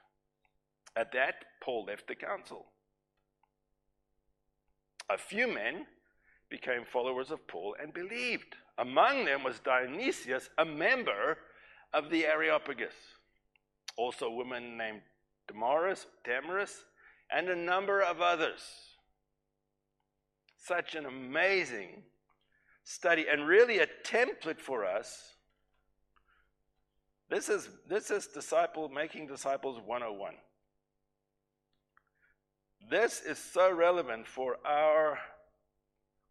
At 0.95 1.11
that, 1.11 1.45
Paul 1.61 1.85
left 1.85 2.07
the 2.07 2.15
council. 2.15 2.65
A 5.09 5.17
few 5.17 5.47
men 5.47 5.85
became 6.49 6.83
followers 6.85 7.31
of 7.31 7.47
Paul 7.47 7.75
and 7.81 7.93
believed. 7.93 8.55
Among 8.77 9.25
them 9.25 9.43
was 9.43 9.59
Dionysius, 9.59 10.49
a 10.57 10.65
member 10.65 11.37
of 11.93 12.09
the 12.09 12.25
Areopagus. 12.25 12.93
Also, 13.97 14.27
a 14.27 14.33
woman 14.33 14.77
named 14.77 15.01
Damaris, 15.47 16.07
Damaris, 16.23 16.85
and 17.31 17.49
a 17.49 17.55
number 17.55 18.01
of 18.01 18.21
others. 18.21 18.61
Such 20.57 20.95
an 20.95 21.05
amazing 21.05 22.03
study, 22.83 23.25
and 23.29 23.47
really 23.47 23.79
a 23.79 23.87
template 24.03 24.59
for 24.59 24.85
us. 24.85 25.35
This 27.29 27.49
is, 27.49 27.69
this 27.87 28.11
is 28.11 28.27
disciple 28.27 28.89
making 28.89 29.27
disciples 29.27 29.79
101. 29.83 30.35
This 32.89 33.21
is 33.21 33.39
so 33.39 33.71
relevant 33.73 34.27
for 34.27 34.57
our 34.63 35.17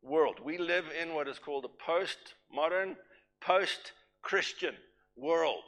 world. 0.02 0.38
We 0.44 0.56
live 0.56 0.84
in 1.00 1.14
what 1.14 1.26
is 1.26 1.38
called 1.40 1.64
a 1.64 1.84
post-modern, 1.84 2.96
post-Christian 3.40 4.74
world. 5.16 5.64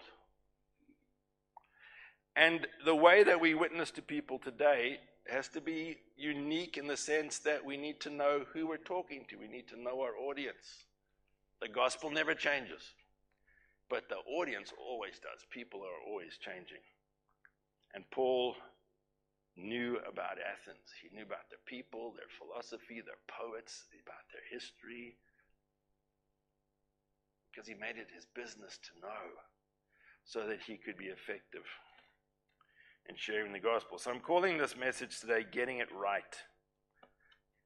And 2.37 2.69
the 2.85 2.95
way 2.95 3.25
that 3.25 3.41
we 3.41 3.55
witness 3.55 3.91
to 3.93 4.03
people 4.03 4.39
today 4.39 5.01
has 5.29 5.49
to 5.49 5.61
be 5.61 5.97
unique 6.17 6.77
in 6.77 6.87
the 6.87 6.97
sense 6.97 7.39
that 7.41 7.65
we 7.65 7.77
need 7.77 7.99
to 8.03 8.11
know 8.11 8.45
who 8.53 8.69
we're 8.69 8.77
talking 8.77 9.25
to. 9.29 9.37
We 9.39 9.49
need 9.49 9.67
to 9.69 9.81
know 9.81 10.03
our 10.03 10.17
audience. 10.17 10.85
The 11.61 11.69
gospel 11.69 12.11
never 12.11 12.35
changes, 12.35 12.83
but 13.91 14.09
the 14.09 14.19
audience 14.39 14.73
always 14.79 15.15
does. 15.15 15.45
People 15.51 15.81
are 15.81 16.11
always 16.11 16.39
changing. 16.39 16.83
And 17.95 18.05
Paul 18.13 18.55
knew 19.57 19.99
about 20.07 20.37
Athens. 20.39 20.93
He 21.01 21.15
knew 21.15 21.25
about 21.25 21.49
their 21.49 21.63
people, 21.67 22.13
their 22.13 22.31
philosophy, 22.39 23.01
their 23.01 23.21
poets, 23.27 23.85
about 24.05 24.25
their 24.33 24.45
history. 24.51 25.17
Because 27.51 27.67
he 27.67 27.75
made 27.75 27.97
it 27.97 28.09
his 28.15 28.27
business 28.37 28.79
to 28.85 29.01
know 29.01 29.25
so 30.25 30.47
that 30.47 30.61
he 30.67 30.77
could 30.77 30.99
be 30.99 31.07
effective 31.07 31.65
in 33.09 33.17
sharing 33.17 33.53
the 33.53 33.61
gospel. 33.61 33.99
So 33.99 34.11
I'm 34.11 34.21
calling 34.21 34.59
this 34.59 34.77
message 34.77 35.21
today 35.21 35.47
Getting 35.51 35.79
It 35.79 35.89
Right. 35.95 36.37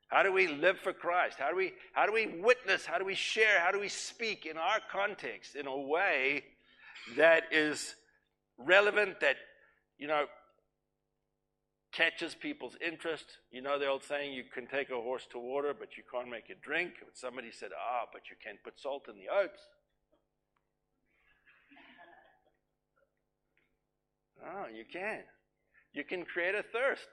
How 0.08 0.22
do 0.24 0.32
we 0.32 0.48
live 0.48 0.78
for 0.78 0.92
Christ? 0.92 1.38
How 1.38 1.50
do 1.50 1.56
we 1.56 1.72
how 1.92 2.04
do 2.04 2.12
we 2.12 2.26
witness? 2.26 2.84
How 2.84 2.98
do 2.98 3.04
we 3.04 3.14
share? 3.14 3.60
How 3.60 3.70
do 3.70 3.78
we 3.78 3.88
speak 3.88 4.44
in 4.44 4.56
our 4.56 4.80
context 4.90 5.54
in 5.54 5.66
a 5.66 5.76
way 5.76 6.44
that 7.16 7.44
is 7.52 7.94
relevant 8.58 9.20
that 9.20 9.36
you 9.98 10.08
know 10.08 10.24
catches 11.92 12.34
people's 12.34 12.76
interest. 12.84 13.26
You 13.50 13.62
know 13.62 13.78
the 13.78 13.86
old 13.86 14.04
saying, 14.04 14.32
you 14.32 14.44
can 14.44 14.66
take 14.66 14.90
a 14.90 15.00
horse 15.00 15.26
to 15.32 15.38
water, 15.38 15.74
but 15.78 15.96
you 15.96 16.02
can't 16.10 16.30
make 16.30 16.48
it 16.48 16.62
drink. 16.62 16.92
But 17.04 17.16
somebody 17.16 17.50
said, 17.50 17.70
ah, 17.76 18.06
but 18.12 18.22
you 18.30 18.36
can 18.42 18.56
put 18.62 18.78
salt 18.78 19.08
in 19.08 19.16
the 19.16 19.28
oats. 19.32 19.60
Oh, 24.44 24.66
you 24.74 24.84
can. 24.90 25.20
You 25.92 26.04
can 26.04 26.24
create 26.24 26.54
a 26.54 26.62
thirst. 26.62 27.08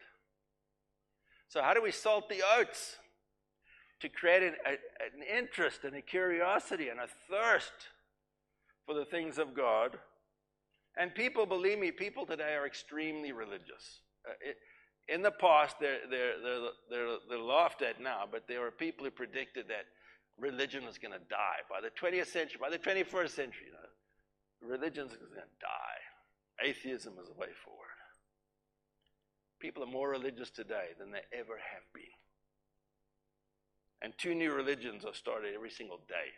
So, 1.50 1.62
how 1.62 1.74
do 1.74 1.82
we 1.82 1.92
salt 1.92 2.30
the 2.30 2.42
oats? 2.58 2.98
To 4.02 4.10
create 4.10 4.44
an, 4.44 4.54
a, 4.66 4.72
an 4.72 5.24
interest 5.38 5.84
and 5.84 5.96
a 5.96 6.02
curiosity 6.02 6.90
and 6.90 7.00
a 7.00 7.08
thirst 7.30 7.74
for 8.86 8.94
the 8.94 9.06
things 9.06 9.40
of 9.40 9.56
God. 9.56 9.98
And 10.96 11.14
people, 11.14 11.46
believe 11.46 11.80
me, 11.80 11.92
people 11.92 12.26
today 12.26 12.54
are 12.54 12.66
extremely 12.66 13.32
religious. 13.32 14.02
Uh, 14.28 14.52
in 15.08 15.22
the 15.22 15.32
past, 15.32 15.78
they're, 15.80 16.00
they're, 16.10 16.34
they're, 16.44 16.60
they're, 16.90 17.18
they're 17.30 17.40
laughed 17.40 17.82
at 17.82 18.02
now, 18.02 18.24
but 18.30 18.48
there 18.48 18.62
were 18.62 18.72
people 18.72 19.06
who 19.06 19.12
predicted 19.12 19.68
that 19.70 19.86
religion 20.38 20.86
was 20.86 20.98
going 20.98 21.14
to 21.14 21.26
die 21.30 21.64
by 21.70 21.80
the 21.82 21.90
20th 21.90 22.28
century, 22.28 22.60
by 22.60 22.70
the 22.70 22.78
21st 22.78 23.30
century. 23.30 23.68
You 23.68 23.74
know, 23.74 24.76
religion 24.76 25.08
is 25.08 25.14
going 25.14 25.32
to 25.32 25.58
die. 25.62 26.00
Atheism 26.62 27.14
is 27.22 27.28
the 27.28 27.40
way 27.40 27.48
forward. 27.64 27.88
People 29.60 29.84
are 29.84 29.88
more 29.88 30.10
religious 30.10 30.50
today 30.50 30.94
than 31.00 31.12
they 31.12 31.24
ever 31.34 31.58
have 31.58 31.86
been. 31.94 32.04
And 34.02 34.14
two 34.18 34.36
new 34.36 34.54
religions 34.54 35.06
are 35.06 35.14
started 35.14 35.56
every 35.56 35.72
single 35.72 35.98
day 36.08 36.30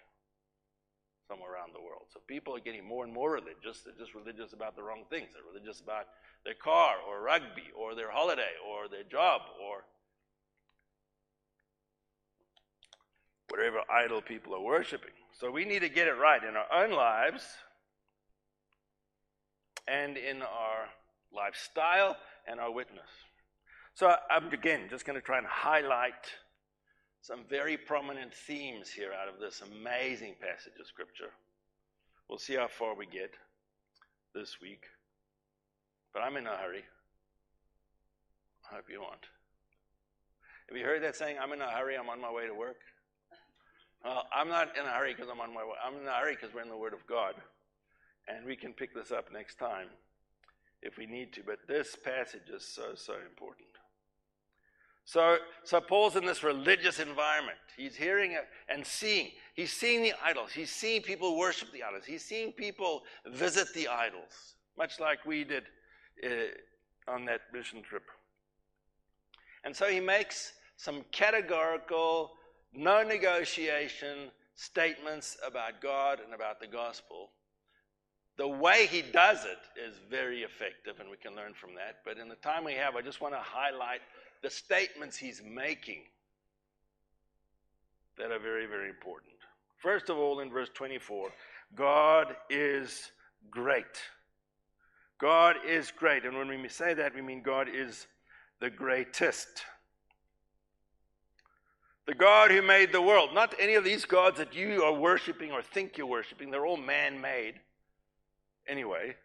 somewhere 1.27 1.53
around 1.53 1.74
the 1.74 1.81
world. 1.81 2.08
So 2.13 2.22
people 2.27 2.55
are 2.55 2.60
getting 2.60 2.86
more 2.86 3.03
and 3.03 3.13
more 3.13 3.31
religious. 3.31 3.81
They're 3.84 4.00
just 4.00 4.15
religious 4.15 4.53
about 4.53 4.75
the 4.75 4.84
wrong 4.84 5.03
things. 5.10 5.29
They're 5.34 5.46
religious 5.46 5.81
about 5.81 6.08
their 6.46 6.53
car 6.53 6.96
or 7.08 7.22
rugby 7.22 7.69
or 7.77 7.96
their 7.96 8.12
holiday 8.12 8.53
or 8.67 8.88
their 8.88 9.03
job 9.03 9.41
or 9.62 9.84
whatever 13.50 13.79
idol 13.91 14.22
people 14.22 14.55
are 14.55 14.62
worshiping. 14.62 15.12
So 15.39 15.51
we 15.51 15.65
need 15.65 15.79
to 15.79 15.89
get 15.89 16.08
it 16.08 16.13
right 16.13 16.43
in 16.43 16.55
our 16.55 16.84
own 16.84 16.91
lives 16.91 17.43
and 19.88 20.17
in 20.17 20.41
our 20.41 20.89
lifestyle 21.34 22.15
and 22.48 22.60
our 22.60 22.72
witness. 22.72 23.10
So 23.93 24.15
I'm 24.29 24.48
again 24.53 24.81
just 24.89 25.05
going 25.05 25.19
to 25.19 25.25
try 25.25 25.39
and 25.39 25.48
highlight 25.48 26.13
some 27.22 27.43
very 27.50 27.75
prominent 27.75 28.34
themes 28.34 28.89
here 28.89 29.12
out 29.12 29.27
of 29.27 29.39
this 29.39 29.62
amazing 29.62 30.36
passage 30.39 30.74
of 30.79 30.88
Scripture. 30.88 31.31
We'll 32.29 32.39
see 32.39 32.55
how 32.55 32.67
far 32.67 32.96
we 32.96 33.08
get 33.08 33.34
this 34.34 34.58
week. 34.62 34.84
But 36.13 36.22
I'm 36.22 36.38
in 36.38 36.48
a 36.48 36.58
hurry. 36.58 36.84
I 38.72 38.75
hope 38.75 38.86
you 38.89 39.01
aren't. 39.01 39.25
Have 40.68 40.78
you 40.78 40.86
heard 40.86 41.04
that 41.04 41.16
saying, 41.16 41.38
I'm 41.42 41.51
in 41.51 41.62
a 41.62 41.70
hurry, 41.70 41.98
I'm 41.98 42.10
on 42.10 42.22
my 42.22 42.32
way 42.32 42.46
to 42.46 42.54
work? 42.54 42.78
Well, 44.04 44.28
I'm 44.34 44.48
not 44.48 44.78
in 44.78 44.86
a 44.86 44.89
hurry 44.89 45.13
because 45.13 45.30
I'm 45.32 45.39
on 45.39 45.54
my 45.54 45.63
way. 45.63 45.74
I'm 45.84 45.96
in 46.00 46.08
a 46.08 46.12
hurry 46.12 46.36
because 46.36 46.54
we're 46.54 46.62
in 46.62 46.70
the 46.70 46.78
Word 46.78 46.94
of 46.94 47.06
God. 47.08 47.34
And 48.28 48.46
we 48.46 48.56
can 48.56 48.74
pick 48.74 48.94
this 48.94 49.12
up 49.12 49.34
next 49.34 49.58
time 49.58 49.88
if 50.82 50.98
we 50.98 51.06
need 51.06 51.34
to. 51.34 51.42
But 51.46 51.60
this 51.68 51.96
passage 51.96 52.50
is 52.54 52.63
so, 52.63 52.94
so 52.96 53.16
important. 53.28 53.68
So, 55.06 55.38
so 55.63 55.82
Paul's 55.82 56.16
in 56.16 56.25
this 56.25 56.44
religious 56.44 57.00
environment. 57.00 57.58
He's 57.75 57.96
hearing 57.96 58.34
it 58.34 58.48
and 58.70 58.86
seeing. 58.86 59.32
He's 59.56 59.74
seeing 59.74 60.04
the 60.04 60.13
idols. 60.24 60.51
He's 60.51 60.70
seeing 60.70 61.01
people 61.01 61.36
worship 61.36 61.72
the 61.72 61.82
idols. 61.82 62.04
He's 62.06 62.24
seeing 62.24 62.51
people 62.51 63.01
visit 63.25 63.74
the 63.74 63.88
idols, 63.88 64.54
much 64.78 65.00
like 65.00 65.25
we 65.25 65.44
did 65.44 65.63
uh, 66.24 67.12
on 67.12 67.26
that 67.26 67.42
mission 67.54 67.82
trip. 67.82 68.04
And 69.64 69.76
so 69.76 69.88
he 69.88 70.00
makes 70.00 70.54
some 70.78 71.04
categorical, 71.12 72.32
no 72.74 73.03
negotiation 73.03 74.32
statements 74.55 75.38
about 75.46 75.82
God 75.82 76.20
and 76.24 76.34
about 76.34 76.60
the 76.60 76.68
gospel 76.68 77.29
the 78.40 78.48
way 78.48 78.88
he 78.88 79.01
does 79.01 79.44
it 79.44 79.60
is 79.77 80.00
very 80.10 80.44
effective, 80.44 81.01
and 81.01 81.10
we 81.10 81.18
can 81.18 81.36
learn 81.36 81.53
from 81.53 81.75
that. 81.75 81.98
But 82.05 82.18
in 82.18 82.29
the 82.29 82.36
time 82.36 82.64
we 82.64 82.74
have, 82.75 82.96
I 82.96 83.01
just 83.01 83.20
want 83.20 83.34
to 83.34 83.40
highlight 83.42 84.00
the 84.42 84.50
statements 84.50 85.18
he's 85.18 85.42
making 85.46 86.03
that 88.18 88.32
are 88.32 88.40
very, 88.40 88.66
very 88.66 88.88
important. 88.88 89.34
First 89.75 90.10
of 90.10 90.18
all, 90.18 90.40
in 90.40 90.50
verse 90.50 90.70
24, 90.74 91.32
God 91.75 92.34
is 92.50 93.12
great. 93.51 94.00
God 95.20 95.58
is 95.68 95.92
great. 95.92 96.25
And 96.25 96.38
when 96.38 96.48
we 96.48 96.70
say 96.70 96.94
that, 96.94 97.14
we 97.14 97.22
mean 97.22 97.42
God 97.42 97.68
is 97.72 98.08
the 98.62 98.70
greatest. 98.70 99.48
The 102.08 102.16
God 102.16 102.51
who 102.51 102.62
made 102.62 102.92
the 102.92 103.01
world, 103.01 103.34
not 103.34 103.53
any 103.60 103.75
of 103.75 103.84
these 103.84 104.05
gods 104.05 104.38
that 104.38 104.55
you 104.55 104.84
are 104.84 104.94
worshiping 104.94 105.51
or 105.51 105.62
think 105.62 105.98
you're 105.98 106.08
worshiping, 106.08 106.50
they're 106.50 106.66
all 106.66 106.77
man 106.77 107.22
made 107.22 107.55
anyway. 108.68 109.16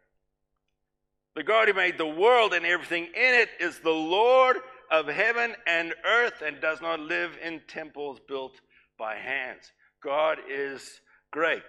The 1.35 1.44
God 1.44 1.68
who 1.68 1.74
made 1.74 1.96
the 1.96 2.07
world 2.07 2.52
and 2.52 2.66
everything 2.66 3.04
in 3.04 3.35
it 3.35 3.48
is 3.59 3.78
the 3.78 3.90
Lord 3.90 4.59
of 4.90 5.07
heaven 5.07 5.54
and 5.66 5.94
earth 6.04 6.42
and 6.44 6.61
does 6.61 6.83
not 6.83 7.00
live 7.00 7.38
in 7.42 7.61
temples 7.66 8.20
built 8.28 8.61
by 8.98 9.16
hands. 9.16 9.72
God 10.02 10.38
is 10.50 11.00
great. 11.30 11.62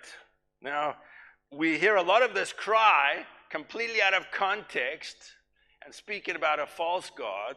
Now, 0.61 0.95
we 1.51 1.77
hear 1.77 1.95
a 1.95 2.03
lot 2.03 2.23
of 2.23 2.33
this 2.33 2.51
cry 2.51 3.25
completely 3.55 4.01
out 4.01 4.13
of 4.13 4.29
context 4.31 5.15
and 5.85 5.93
speaking 5.93 6.35
about 6.35 6.59
a 6.59 6.65
false 6.65 7.09
God 7.17 7.55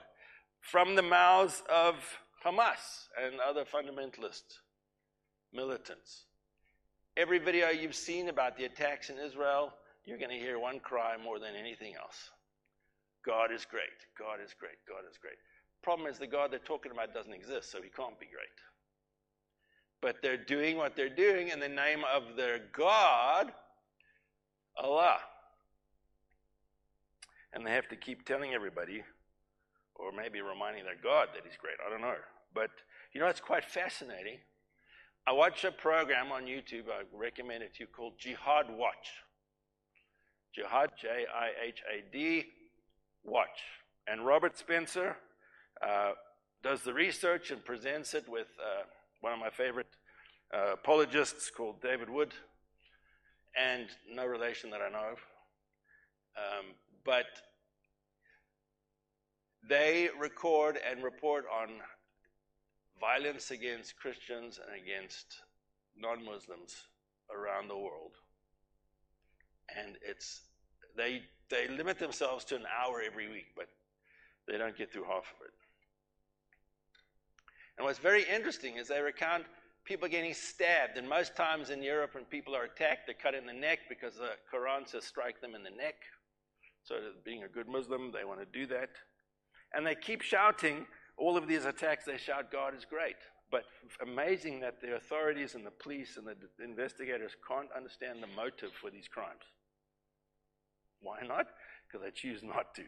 from 0.60 0.94
the 0.94 1.02
mouths 1.02 1.64
of 1.68 1.96
Hamas 2.44 3.08
and 3.20 3.40
other 3.40 3.64
fundamentalist 3.64 4.44
militants. 5.52 6.26
Every 7.16 7.40
video 7.40 7.70
you've 7.70 7.96
seen 7.96 8.28
about 8.28 8.56
the 8.56 8.66
attacks 8.66 9.10
in 9.10 9.18
Israel 9.18 9.72
you're 10.04 10.18
going 10.18 10.30
to 10.30 10.38
hear 10.38 10.60
one 10.60 10.78
cry 10.78 11.16
more 11.22 11.40
than 11.40 11.56
anything 11.58 11.94
else 12.00 12.30
God 13.26 13.50
is 13.52 13.66
great. 13.68 13.98
God 14.16 14.38
is 14.42 14.54
great. 14.54 14.78
God 14.88 15.02
is 15.10 15.18
great. 15.18 15.34
Problem 15.82 16.08
is, 16.08 16.16
the 16.16 16.28
God 16.28 16.52
they're 16.52 16.60
talking 16.60 16.92
about 16.92 17.12
doesn't 17.12 17.34
exist, 17.34 17.72
so 17.72 17.82
he 17.82 17.90
can't 17.90 18.18
be 18.20 18.26
great. 18.26 18.46
But 20.00 20.22
they're 20.22 20.36
doing 20.36 20.76
what 20.76 20.94
they're 20.94 21.08
doing 21.08 21.48
in 21.48 21.58
the 21.58 21.68
name 21.68 22.04
of 22.14 22.36
their 22.36 22.60
God, 22.72 23.52
Allah. 24.76 25.18
And 27.52 27.66
they 27.66 27.72
have 27.72 27.88
to 27.88 27.96
keep 27.96 28.26
telling 28.26 28.52
everybody, 28.52 29.02
or 29.94 30.12
maybe 30.12 30.40
reminding 30.40 30.84
their 30.84 31.00
God 31.02 31.28
that 31.34 31.44
he's 31.44 31.56
great. 31.56 31.76
I 31.84 31.90
don't 31.90 32.02
know. 32.02 32.16
But 32.54 32.70
you 33.12 33.20
know, 33.20 33.26
it's 33.26 33.40
quite 33.40 33.64
fascinating. 33.64 34.38
I 35.26 35.32
watch 35.32 35.64
a 35.64 35.72
program 35.72 36.32
on 36.32 36.44
YouTube, 36.44 36.84
I 36.88 37.02
recommend 37.14 37.62
it 37.62 37.74
to 37.74 37.80
you, 37.80 37.86
called 37.86 38.14
Jihad 38.18 38.66
Watch. 38.70 39.10
Jihad, 40.54 40.92
J 41.00 41.26
I 41.34 41.50
H 41.66 41.82
A 41.92 42.12
D, 42.12 42.46
watch. 43.24 43.60
And 44.06 44.24
Robert 44.24 44.56
Spencer 44.56 45.16
uh, 45.86 46.12
does 46.62 46.82
the 46.82 46.94
research 46.94 47.50
and 47.50 47.64
presents 47.64 48.14
it 48.14 48.28
with 48.28 48.48
uh, 48.58 48.84
one 49.20 49.32
of 49.32 49.38
my 49.38 49.50
favorite 49.50 49.86
uh, 50.54 50.72
apologists 50.72 51.50
called 51.50 51.82
David 51.82 52.08
Wood, 52.08 52.32
and 53.56 53.86
no 54.10 54.24
relation 54.24 54.70
that 54.70 54.80
I 54.80 54.88
know 54.88 55.12
of. 55.12 55.18
Um, 56.36 56.66
but 57.04 57.26
they 59.68 60.08
record 60.18 60.78
and 60.88 61.02
report 61.02 61.44
on 61.52 61.68
violence 63.00 63.50
against 63.50 63.96
Christians 63.96 64.58
and 64.64 64.80
against 64.80 65.42
non 65.96 66.24
Muslims 66.24 66.84
around 67.34 67.68
the 67.68 67.76
world. 67.76 68.12
And 69.76 69.96
it's 70.06 70.42
they, 70.96 71.22
they 71.50 71.68
limit 71.68 71.98
themselves 71.98 72.44
to 72.46 72.56
an 72.56 72.64
hour 72.66 73.02
every 73.04 73.28
week, 73.28 73.48
but 73.56 73.68
they 74.46 74.58
don't 74.58 74.76
get 74.76 74.92
through 74.92 75.04
half 75.04 75.32
of 75.38 75.46
it. 75.46 75.52
And 77.76 77.84
what's 77.84 77.98
very 77.98 78.24
interesting 78.24 78.76
is 78.76 78.88
they 78.88 79.00
recount 79.00 79.44
people 79.84 80.08
getting 80.08 80.34
stabbed. 80.34 80.98
And 80.98 81.08
most 81.08 81.36
times 81.36 81.70
in 81.70 81.82
Europe, 81.82 82.14
when 82.14 82.24
people 82.24 82.56
are 82.56 82.64
attacked, 82.64 83.06
they're 83.06 83.14
cut 83.14 83.34
in 83.34 83.46
the 83.46 83.52
neck 83.52 83.80
because 83.88 84.16
the 84.16 84.32
Quran 84.52 84.88
says 84.88 85.04
strike 85.04 85.40
them 85.40 85.54
in 85.54 85.62
the 85.62 85.70
neck. 85.70 85.96
So, 86.88 86.94
being 87.22 87.42
a 87.42 87.48
good 87.48 87.68
Muslim, 87.68 88.12
they 88.12 88.24
want 88.24 88.40
to 88.40 88.46
do 88.46 88.66
that. 88.68 88.88
And 89.74 89.86
they 89.86 89.94
keep 89.94 90.22
shouting 90.22 90.86
all 91.18 91.36
of 91.36 91.46
these 91.46 91.66
attacks, 91.66 92.06
they 92.06 92.16
shout, 92.16 92.50
God 92.50 92.74
is 92.74 92.86
great. 92.88 93.16
But 93.50 93.64
amazing 94.00 94.60
that 94.60 94.80
the 94.80 94.96
authorities 94.96 95.54
and 95.54 95.66
the 95.66 95.70
police 95.70 96.16
and 96.16 96.26
the 96.26 96.36
investigators 96.64 97.32
can't 97.46 97.68
understand 97.76 98.22
the 98.22 98.26
motive 98.28 98.70
for 98.80 98.90
these 98.90 99.08
crimes. 99.08 99.44
Why 101.00 101.18
not? 101.26 101.46
Because 101.86 102.04
they 102.04 102.10
choose 102.10 102.42
not 102.42 102.74
to. 102.76 102.84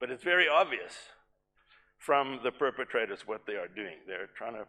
But 0.00 0.10
it's 0.10 0.24
very 0.24 0.48
obvious 0.48 0.94
from 1.98 2.40
the 2.42 2.52
perpetrators 2.52 3.26
what 3.26 3.46
they 3.46 3.56
are 3.56 3.68
doing. 3.68 3.98
They're 4.06 4.30
trying 4.36 4.54
to, 4.54 4.64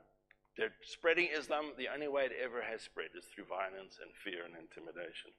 they're 0.58 0.74
spreading 0.84 1.30
Islam. 1.34 1.74
The 1.78 1.88
only 1.94 2.08
way 2.08 2.26
it 2.26 2.34
ever 2.44 2.62
has 2.62 2.82
spread 2.82 3.10
is 3.18 3.26
through 3.26 3.46
violence 3.46 4.00
and 4.02 4.12
fear 4.24 4.44
and 4.44 4.56
intimidation. 4.56 5.32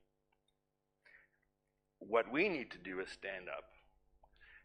What 2.00 2.32
we 2.32 2.48
need 2.48 2.70
to 2.72 2.78
do 2.78 3.00
is 3.00 3.08
stand 3.10 3.48
up 3.48 3.64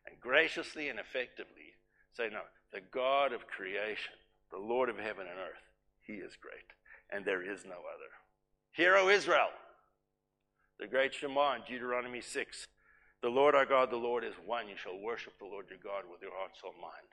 and 0.08 0.20
graciously 0.20 0.90
and 0.90 1.00
effectively 1.00 1.76
say, 2.16 2.30
No, 2.32 2.42
the 2.74 2.82
God 2.92 3.34
of 3.34 3.48
creation, 3.48 4.14
the 4.52 4.58
Lord 4.58 4.90
of 4.90 4.98
heaven 4.98 5.28
and 5.30 5.40
earth, 5.40 5.64
He 6.06 6.14
is 6.14 6.34
great, 6.42 6.74
and 7.12 7.26
there 7.26 7.44
is 7.44 7.66
no 7.66 7.76
other. 7.76 8.12
Hear, 8.72 8.96
O 8.96 9.10
Israel, 9.10 9.50
the 10.80 10.88
great 10.88 11.14
Shema 11.14 11.56
in 11.56 11.62
Deuteronomy 11.68 12.22
6. 12.22 12.68
The 13.22 13.30
Lord 13.30 13.56
our 13.56 13.66
God, 13.66 13.90
the 13.90 13.96
Lord 13.96 14.24
is 14.24 14.36
one. 14.46 14.68
You 14.68 14.76
shall 14.78 15.00
worship 15.00 15.34
the 15.40 15.46
Lord 15.46 15.66
your 15.70 15.80
God 15.84 16.04
with 16.12 16.22
your 16.22 16.36
heart, 16.38 16.52
soul, 16.62 16.74
mind, 16.82 17.10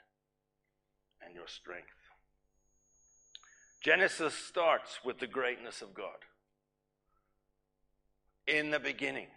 and 1.24 1.34
your 1.34 1.46
strength. 1.46 1.86
Genesis 3.80 4.34
starts 4.34 5.00
with 5.04 5.18
the 5.18 5.26
greatness 5.26 5.82
of 5.82 5.94
God. 5.94 6.18
In 8.46 8.70
the 8.70 8.78
beginning. 8.78 9.28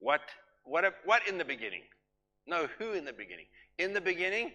What, 0.00 0.20
what, 0.64 0.84
what 1.04 1.26
in 1.28 1.38
the 1.38 1.44
beginning? 1.44 1.82
No, 2.46 2.68
who 2.78 2.92
in 2.92 3.04
the 3.04 3.12
beginning? 3.12 3.46
In 3.78 3.92
the 3.92 4.00
beginning? 4.00 4.52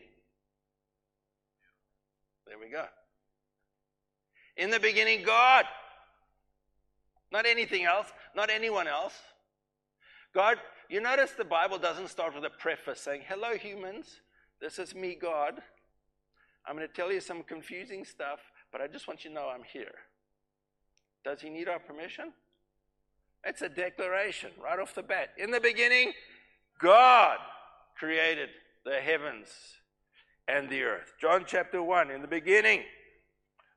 There 2.47 2.57
we 2.59 2.69
go. 2.69 2.85
In 4.57 4.69
the 4.69 4.79
beginning, 4.79 5.23
God. 5.23 5.65
Not 7.31 7.45
anything 7.45 7.83
else, 7.85 8.07
not 8.35 8.49
anyone 8.49 8.87
else. 8.87 9.13
God, 10.33 10.57
you 10.89 11.01
notice 11.01 11.31
the 11.31 11.43
Bible 11.43 11.79
doesn't 11.79 12.09
start 12.09 12.35
with 12.35 12.45
a 12.45 12.49
preface 12.49 12.99
saying, 12.99 13.21
Hello, 13.27 13.55
humans, 13.55 14.21
this 14.61 14.77
is 14.77 14.93
me, 14.93 15.15
God. 15.19 15.59
I'm 16.67 16.75
going 16.75 16.87
to 16.87 16.93
tell 16.93 17.11
you 17.11 17.19
some 17.19 17.43
confusing 17.43 18.05
stuff, 18.05 18.39
but 18.71 18.81
I 18.81 18.87
just 18.87 19.07
want 19.07 19.23
you 19.23 19.31
to 19.31 19.35
know 19.35 19.49
I'm 19.49 19.63
here. 19.63 19.95
Does 21.23 21.41
he 21.41 21.49
need 21.49 21.67
our 21.67 21.79
permission? 21.79 22.33
It's 23.45 23.61
a 23.61 23.69
declaration 23.69 24.51
right 24.63 24.79
off 24.79 24.95
the 24.95 25.03
bat. 25.03 25.29
In 25.37 25.51
the 25.51 25.59
beginning, 25.59 26.13
God 26.79 27.37
created 27.97 28.49
the 28.85 28.99
heavens 28.99 29.47
and 30.47 30.69
the 30.69 30.83
earth. 30.83 31.13
John 31.19 31.43
chapter 31.45 31.81
1, 31.83 32.11
in 32.11 32.21
the 32.21 32.27
beginning, 32.27 32.83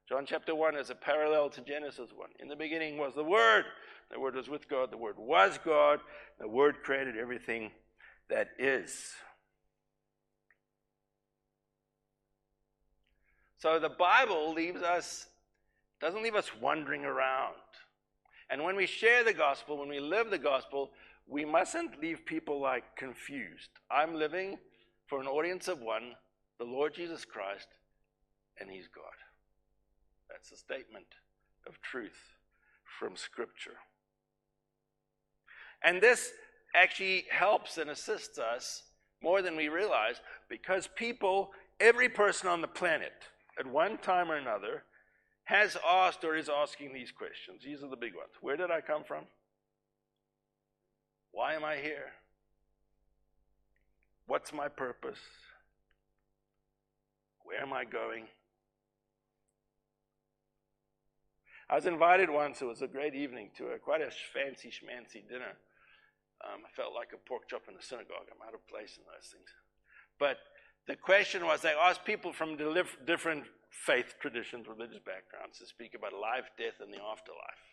John 0.08 0.24
chapter 0.24 0.54
1 0.54 0.76
is 0.76 0.90
a 0.90 0.94
parallel 0.94 1.50
to 1.50 1.60
Genesis 1.62 2.10
1. 2.14 2.28
In 2.38 2.48
the 2.48 2.54
beginning 2.54 2.96
was 2.96 3.14
the 3.14 3.24
Word. 3.24 3.64
The 4.12 4.20
Word 4.20 4.36
was 4.36 4.48
with 4.48 4.68
God. 4.68 4.92
The 4.92 4.96
Word 4.96 5.16
was 5.18 5.58
God. 5.64 6.00
The 6.38 6.46
Word 6.46 6.76
created 6.84 7.16
everything 7.16 7.72
that 8.30 8.50
is. 8.58 9.14
So 13.58 13.80
the 13.80 13.88
Bible 13.88 14.52
leaves 14.52 14.82
us, 14.82 15.26
doesn't 16.00 16.22
leave 16.22 16.36
us 16.36 16.50
wandering 16.60 17.04
around. 17.04 17.54
And 18.50 18.62
when 18.62 18.76
we 18.76 18.86
share 18.86 19.24
the 19.24 19.32
gospel, 19.32 19.78
when 19.78 19.88
we 19.88 20.00
live 20.00 20.30
the 20.30 20.38
gospel, 20.38 20.90
we 21.26 21.44
mustn't 21.44 22.00
leave 22.00 22.24
people 22.24 22.60
like 22.60 22.96
confused. 22.96 23.70
I'm 23.90 24.14
living 24.14 24.58
for 25.06 25.20
an 25.20 25.26
audience 25.26 25.68
of 25.68 25.80
one, 25.80 26.12
the 26.58 26.64
Lord 26.64 26.94
Jesus 26.94 27.24
Christ, 27.24 27.68
and 28.60 28.70
He's 28.70 28.88
God. 28.88 29.04
That's 30.30 30.52
a 30.52 30.56
statement 30.56 31.06
of 31.66 31.80
truth 31.82 32.36
from 32.98 33.16
Scripture. 33.16 33.76
And 35.82 36.00
this 36.00 36.32
actually 36.74 37.26
helps 37.30 37.78
and 37.78 37.90
assists 37.90 38.38
us 38.38 38.84
more 39.22 39.42
than 39.42 39.56
we 39.56 39.68
realize 39.68 40.20
because 40.48 40.88
people, 40.94 41.50
every 41.80 42.08
person 42.08 42.48
on 42.48 42.60
the 42.60 42.68
planet, 42.68 43.12
at 43.58 43.66
one 43.66 43.98
time 43.98 44.30
or 44.30 44.36
another, 44.36 44.84
has 45.46 45.76
asked 45.88 46.24
or 46.24 46.36
is 46.36 46.48
asking 46.48 46.92
these 46.92 47.12
questions. 47.12 47.62
These 47.64 47.82
are 47.82 47.88
the 47.88 47.96
big 47.96 48.14
ones. 48.14 48.34
Where 48.40 48.56
did 48.56 48.70
I 48.70 48.80
come 48.80 49.04
from? 49.04 49.24
Why 51.30 51.54
am 51.54 51.64
I 51.64 51.76
here? 51.76 52.10
What's 54.26 54.52
my 54.52 54.66
purpose? 54.66 55.20
Where 57.44 57.62
am 57.62 57.72
I 57.72 57.84
going? 57.84 58.24
I 61.70 61.76
was 61.76 61.86
invited 61.86 62.28
once, 62.28 62.60
it 62.60 62.64
was 62.64 62.82
a 62.82 62.88
great 62.88 63.14
evening, 63.14 63.50
to 63.58 63.68
a 63.68 63.78
quite 63.78 64.00
a 64.00 64.10
fancy 64.34 64.68
schmancy 64.68 65.28
dinner. 65.28 65.54
Um, 66.44 66.62
I 66.66 66.70
felt 66.74 66.92
like 66.92 67.10
a 67.14 67.28
pork 67.28 67.48
chop 67.48 67.62
in 67.68 67.74
a 67.78 67.82
synagogue. 67.82 68.26
I'm 68.30 68.46
out 68.46 68.54
of 68.54 68.66
place 68.66 68.98
in 68.98 69.04
those 69.06 69.30
things. 69.30 69.50
But 70.18 70.38
the 70.86 70.96
question 70.96 71.44
was 71.44 71.60
they 71.60 71.74
asked 71.74 72.04
people 72.04 72.32
from 72.32 72.56
different 73.06 73.44
faith 73.70 74.14
traditions, 74.20 74.66
religious 74.68 75.00
backgrounds, 75.04 75.58
to 75.58 75.66
speak 75.66 75.94
about 75.94 76.12
life, 76.12 76.50
death, 76.58 76.80
and 76.80 76.92
the 76.92 77.02
afterlife. 77.02 77.64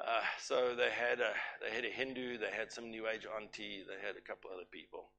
Uh, 0.00 0.24
so 0.40 0.74
they 0.74 0.90
had 0.90 1.20
a 1.20 1.32
they 1.60 1.74
had 1.74 1.84
a 1.84 1.90
Hindu, 1.90 2.38
they 2.38 2.50
had 2.50 2.72
some 2.72 2.90
New 2.90 3.06
Age 3.06 3.26
auntie, 3.26 3.84
they 3.86 4.06
had 4.06 4.16
a 4.16 4.24
couple 4.26 4.50
other 4.50 4.68
people, 4.70 5.10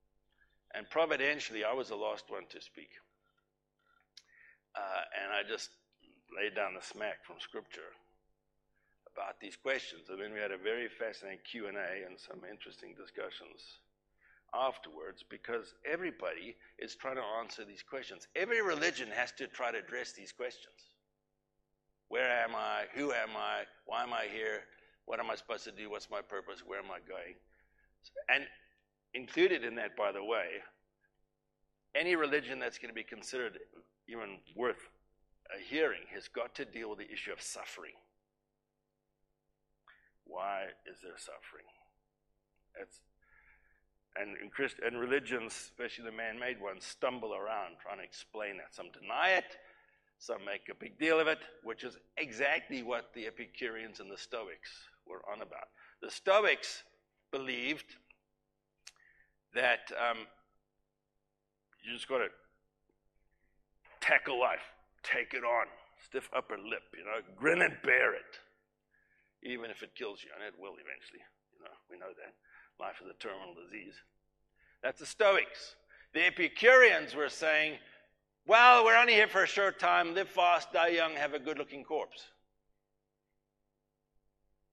and 0.74 0.90
providentially, 0.90 1.64
I 1.64 1.74
was 1.74 1.90
the 1.90 1.96
last 1.96 2.26
one 2.30 2.48
to 2.50 2.62
speak. 2.62 2.90
Uh, 4.76 5.04
and 5.22 5.34
I 5.34 5.44
just 5.48 5.70
laid 6.32 6.56
down 6.56 6.74
the 6.74 6.82
smack 6.82 7.26
from 7.28 7.36
Scripture 7.40 7.92
about 9.12 9.36
these 9.42 9.58
questions. 9.58 10.08
And 10.08 10.16
then 10.16 10.32
we 10.32 10.40
had 10.40 10.56
a 10.56 10.58
very 10.58 10.88
fascinating 10.88 11.44
Q&A 11.44 12.08
and 12.08 12.16
some 12.16 12.48
interesting 12.48 12.96
discussions 12.96 13.81
afterwards 14.54 15.24
because 15.30 15.74
everybody 15.90 16.56
is 16.80 16.96
trying 16.96 17.16
to 17.16 17.24
answer 17.40 17.64
these 17.66 17.84
questions. 17.84 18.28
Every 18.36 18.62
religion 18.62 19.10
has 19.14 19.32
to 19.34 19.48
try 19.48 19.72
to 19.72 19.78
address 19.78 20.14
these 20.14 20.32
questions. 20.32 20.76
Where 22.10 22.30
am 22.44 22.56
I? 22.56 22.86
Who 22.96 23.12
am 23.14 23.30
I? 23.38 23.64
Why 23.86 24.04
am 24.04 24.14
I 24.14 24.26
here? 24.32 24.64
What 25.06 25.20
am 25.20 25.32
I 25.32 25.36
supposed 25.36 25.64
to 25.64 25.72
do? 25.72 25.90
What's 25.90 26.10
my 26.10 26.22
purpose? 26.22 26.64
Where 26.66 26.80
am 26.80 26.92
I 26.92 27.00
going? 27.08 27.36
And 28.28 28.46
included 29.14 29.64
in 29.64 29.76
that, 29.76 29.96
by 29.96 30.12
the 30.12 30.24
way, 30.24 30.48
any 31.96 32.16
religion 32.16 32.60
that's 32.60 32.78
going 32.78 32.90
to 32.90 32.96
be 32.96 33.04
considered 33.04 33.60
even 34.08 34.40
worth 34.56 34.90
a 35.56 35.62
hearing 35.62 36.02
has 36.14 36.28
got 36.28 36.56
to 36.56 36.66
deal 36.66 36.90
with 36.90 37.00
the 37.00 37.12
issue 37.12 37.32
of 37.32 37.42
suffering. 37.42 37.94
Why 40.26 40.68
is 40.90 40.98
there 41.04 41.18
suffering? 41.18 41.68
That's, 42.78 43.00
and 44.20 44.38
in 44.42 44.50
Christ, 44.50 44.78
and 44.86 45.00
religions, 45.00 45.54
especially 45.54 46.06
the 46.06 46.12
man-made 46.12 46.62
ones, 46.62 46.86
stumble 46.86 47.34
around 47.34 47.78
trying 47.82 47.98
to 47.98 48.04
explain 48.04 48.58
that. 48.58 48.76
Some 48.76 48.92
deny 48.92 49.30
it, 49.30 49.58
some 50.20 50.44
make 50.46 50.68
a 50.70 50.76
big 50.76 51.00
deal 51.00 51.20
of 51.20 51.28
it, 51.28 51.40
which 51.64 51.84
is 51.84 51.98
exactly 52.18 52.84
what 52.84 53.12
the 53.14 53.28
Epicureans 53.28 54.00
and 54.00 54.12
the 54.12 54.18
Stoics 54.18 54.70
were 55.08 55.22
on 55.32 55.42
about. 55.42 55.70
The 56.02 56.12
Stoics 56.12 56.84
believed 57.32 57.96
that 59.54 59.92
um, 59.98 60.18
you 61.84 61.94
just 61.94 62.08
got 62.08 62.20
to 62.20 62.28
tackle 64.02 64.40
life 64.40 64.62
take 65.04 65.34
it 65.34 65.44
on. 65.44 65.66
Stiff 66.02 66.30
upper 66.34 66.58
lip, 66.58 66.90
you 66.98 67.06
know, 67.06 67.22
grin 67.38 67.62
and 67.62 67.78
bear 67.84 68.14
it. 68.14 68.34
Even 69.44 69.70
if 69.70 69.82
it 69.82 69.94
kills 69.94 70.22
you, 70.24 70.30
and 70.34 70.42
it 70.42 70.54
will 70.58 70.78
eventually. 70.78 71.22
You 71.54 71.66
know, 71.66 71.76
we 71.90 71.98
know 71.98 72.10
that. 72.10 72.34
Life 72.82 72.96
is 73.04 73.12
a 73.12 73.20
terminal 73.20 73.54
disease. 73.54 73.94
That's 74.82 75.00
the 75.00 75.06
Stoics. 75.06 75.76
The 76.16 76.26
Epicureans 76.26 77.16
were 77.16 77.30
saying, 77.30 77.78
well, 78.48 78.84
we're 78.84 78.98
only 78.98 79.14
here 79.14 79.28
for 79.28 79.44
a 79.44 79.48
short 79.48 79.80
time. 79.80 80.16
Live 80.16 80.30
fast, 80.30 80.74
die 80.74 80.88
young, 80.88 81.14
have 81.14 81.36
a 81.36 81.40
good 81.40 81.60
looking 81.60 81.84
corpse. 81.84 82.32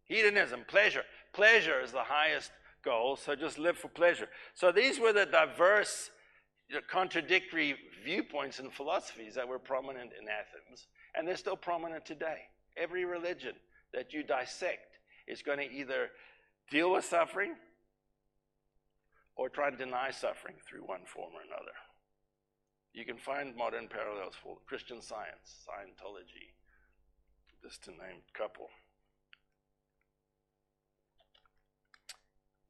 Hedonism, 0.05 0.65
pleasure. 0.67 1.03
Pleasure 1.35 1.83
is 1.83 1.93
the 1.93 2.03
highest 2.03 2.51
goal, 2.83 3.17
so 3.17 3.35
just 3.35 3.59
live 3.59 3.77
for 3.77 3.89
pleasure. 3.89 4.29
So 4.55 4.73
these 4.73 4.99
were 4.99 5.13
the 5.13 5.27
diverse 5.27 6.11
contradictory 6.91 7.77
viewpoints 8.03 8.59
and 8.59 8.73
philosophies 8.73 9.35
that 9.35 9.47
were 9.47 9.59
prominent 9.59 10.13
in 10.19 10.27
Athens, 10.29 10.87
and 11.15 11.29
they're 11.29 11.37
still 11.37 11.57
prominent 11.57 12.07
today. 12.07 12.39
Every 12.75 13.05
religion 13.05 13.53
that 13.93 14.15
you 14.15 14.23
dissect 14.23 14.97
is 15.27 15.43
going 15.43 15.59
to 15.59 15.71
either 15.71 16.09
deal 16.71 16.91
with 16.91 17.05
suffering 17.05 17.55
or 19.39 19.49
try 19.49 19.71
to 19.71 19.77
deny 19.77 20.11
suffering 20.11 20.57
through 20.69 20.81
one 20.81 21.07
form 21.07 21.31
or 21.33 21.41
another. 21.47 21.73
You 22.93 23.05
can 23.05 23.17
find 23.17 23.57
modern 23.57 23.87
parallels 23.87 24.35
for 24.43 24.59
Christian 24.67 25.01
science, 25.01 25.65
Scientology, 25.65 26.53
just 27.63 27.85
to 27.85 27.91
name 27.91 28.21
a 28.29 28.39
couple. 28.39 28.69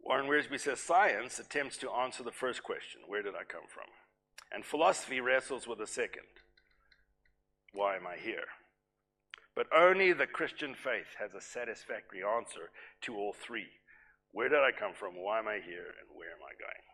Warren 0.01 0.27
Wiersbe 0.27 0.61
says 0.61 0.81
science 0.81 1.39
attempts 1.39 1.79
to 1.79 1.91
answer 1.91 2.23
the 2.23 2.31
first 2.31 2.63
question 2.63 3.01
where 3.07 3.23
did 3.23 3.35
I 3.35 3.45
come 3.45 3.67
from? 3.69 3.89
And 4.53 4.65
philosophy 4.65 5.21
wrestles 5.21 5.67
with 5.67 5.79
the 5.79 5.87
second 5.87 6.29
why 7.75 7.97
am 7.97 8.07
I 8.07 8.17
here? 8.17 8.49
But 9.55 9.67
only 9.77 10.13
the 10.13 10.27
Christian 10.27 10.75
faith 10.75 11.17
has 11.19 11.35
a 11.35 11.41
satisfactory 11.41 12.23
answer 12.25 12.71
to 13.03 13.17
all 13.17 13.35
three. 13.35 13.69
Where 14.33 14.49
did 14.49 14.59
I 14.59 14.73
come 14.73 14.93
from? 14.95 15.15
Why 15.15 15.39
am 15.39 15.49
I 15.49 15.61
here? 15.65 15.95
And 15.99 16.09
where 16.15 16.31
am 16.31 16.43
I 16.45 16.55
going? 16.59 16.85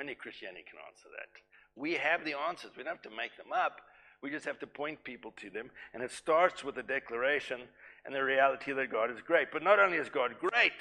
Only 0.00 0.14
Christianity 0.14 0.64
can 0.68 0.80
answer 0.90 1.08
that. 1.16 1.28
We 1.76 1.94
have 1.94 2.24
the 2.24 2.36
answers. 2.36 2.72
We 2.76 2.82
don't 2.82 2.94
have 2.94 3.02
to 3.02 3.16
make 3.16 3.36
them 3.36 3.52
up. 3.54 3.80
We 4.22 4.30
just 4.30 4.44
have 4.46 4.58
to 4.60 4.66
point 4.66 5.04
people 5.04 5.32
to 5.36 5.50
them. 5.50 5.70
And 5.92 6.02
it 6.02 6.10
starts 6.10 6.64
with 6.64 6.74
the 6.74 6.82
declaration 6.82 7.60
and 8.04 8.14
the 8.14 8.24
reality 8.24 8.72
that 8.72 8.90
God 8.90 9.10
is 9.10 9.20
great. 9.20 9.48
But 9.52 9.62
not 9.62 9.78
only 9.78 9.98
is 9.98 10.08
God 10.08 10.32
great, 10.40 10.72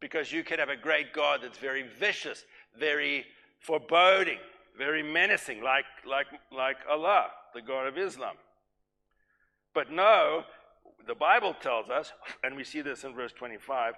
because 0.00 0.32
you 0.32 0.44
can 0.44 0.58
have 0.58 0.68
a 0.68 0.76
great 0.76 1.12
God 1.12 1.40
that's 1.42 1.58
very 1.58 1.84
vicious, 1.98 2.44
very 2.78 3.26
foreboding, 3.60 4.38
very 4.76 5.02
menacing, 5.02 5.62
like, 5.62 5.86
like, 6.08 6.26
like 6.52 6.76
Allah, 6.88 7.26
the 7.54 7.62
God 7.62 7.86
of 7.86 7.98
Islam. 7.98 8.36
But 9.74 9.90
no, 9.90 10.44
the 11.06 11.14
Bible 11.14 11.54
tells 11.54 11.88
us, 11.88 12.12
and 12.42 12.56
we 12.56 12.64
see 12.64 12.80
this 12.80 13.04
in 13.04 13.14
verse 13.14 13.32
25, 13.32 13.94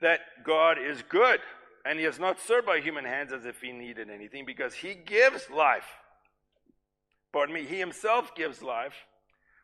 that 0.00 0.20
God 0.44 0.78
is 0.78 1.02
good, 1.08 1.40
and 1.84 1.98
He 1.98 2.04
is 2.04 2.18
not 2.18 2.40
served 2.40 2.66
by 2.66 2.80
human 2.80 3.04
hands 3.04 3.32
as 3.32 3.44
if 3.46 3.60
He 3.60 3.72
needed 3.72 4.10
anything, 4.10 4.44
because 4.44 4.74
He 4.74 4.94
gives 4.94 5.48
life. 5.50 5.86
Pardon 7.32 7.54
me, 7.54 7.64
He 7.64 7.78
Himself 7.78 8.34
gives 8.34 8.62
life, 8.62 8.94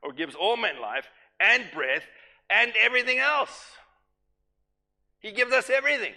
or 0.03 0.13
gives 0.13 0.35
all 0.35 0.57
men 0.57 0.81
life, 0.81 1.09
and 1.41 1.65
breath, 1.75 2.05
and 2.51 2.73
everything 2.81 3.19
else. 3.19 3.73
He 5.21 5.33
gives 5.33 5.53
us 5.53 5.69
everything. 5.69 6.15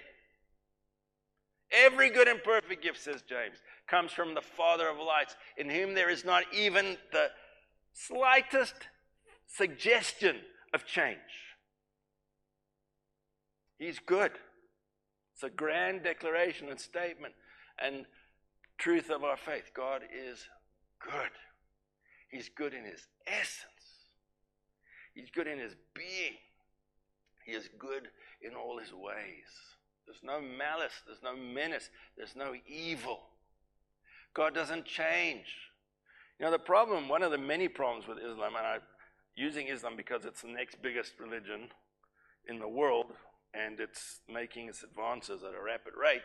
Every 1.71 2.09
good 2.09 2.27
and 2.27 2.43
perfect 2.43 2.83
gift, 2.83 3.01
says 3.01 3.23
James, 3.27 3.57
comes 3.87 4.11
from 4.11 4.33
the 4.33 4.41
Father 4.41 4.87
of 4.87 4.97
lights, 4.97 5.35
in 5.57 5.69
whom 5.69 5.93
there 5.93 6.09
is 6.09 6.25
not 6.25 6.43
even 6.53 6.97
the 7.11 7.29
slightest 7.93 8.75
suggestion 9.55 10.37
of 10.73 10.85
change. 10.85 11.17
He's 13.77 13.99
good. 13.99 14.31
It's 15.33 15.43
a 15.43 15.49
grand 15.49 16.03
declaration 16.03 16.69
and 16.69 16.79
statement 16.79 17.33
and 17.83 18.05
truth 18.77 19.09
of 19.09 19.23
our 19.23 19.37
faith. 19.37 19.71
God 19.75 20.01
is 20.13 20.47
good. 20.99 21.31
He's 22.29 22.49
good 22.49 22.73
in 22.73 22.85
his 22.85 23.07
essence, 23.27 23.65
He's 25.13 25.29
good 25.29 25.47
in 25.47 25.59
his 25.59 25.75
being. 25.93 26.37
He 27.45 27.51
is 27.51 27.69
good 27.77 28.07
in 28.41 28.53
all 28.55 28.77
his 28.77 28.93
ways. 28.93 29.49
There's 30.05 30.23
no 30.23 30.39
malice, 30.39 30.93
there's 31.05 31.23
no 31.23 31.35
menace, 31.35 31.89
there's 32.15 32.35
no 32.35 32.53
evil. 32.67 33.19
God 34.33 34.53
doesn't 34.53 34.85
change. 34.85 35.47
You 36.39 36.45
know, 36.45 36.51
the 36.51 36.59
problem, 36.59 37.09
one 37.09 37.23
of 37.23 37.31
the 37.31 37.37
many 37.37 37.67
problems 37.67 38.07
with 38.07 38.19
Islam, 38.19 38.55
and 38.55 38.65
I'm 38.65 38.81
using 39.35 39.67
Islam 39.67 39.95
because 39.95 40.25
it's 40.25 40.41
the 40.41 40.47
next 40.49 40.81
biggest 40.81 41.13
religion 41.19 41.69
in 42.47 42.59
the 42.59 42.67
world 42.67 43.07
and 43.53 43.79
it's 43.79 44.19
making 44.29 44.67
its 44.67 44.83
advances 44.83 45.43
at 45.43 45.53
a 45.53 45.61
rapid 45.61 45.93
rate. 46.01 46.21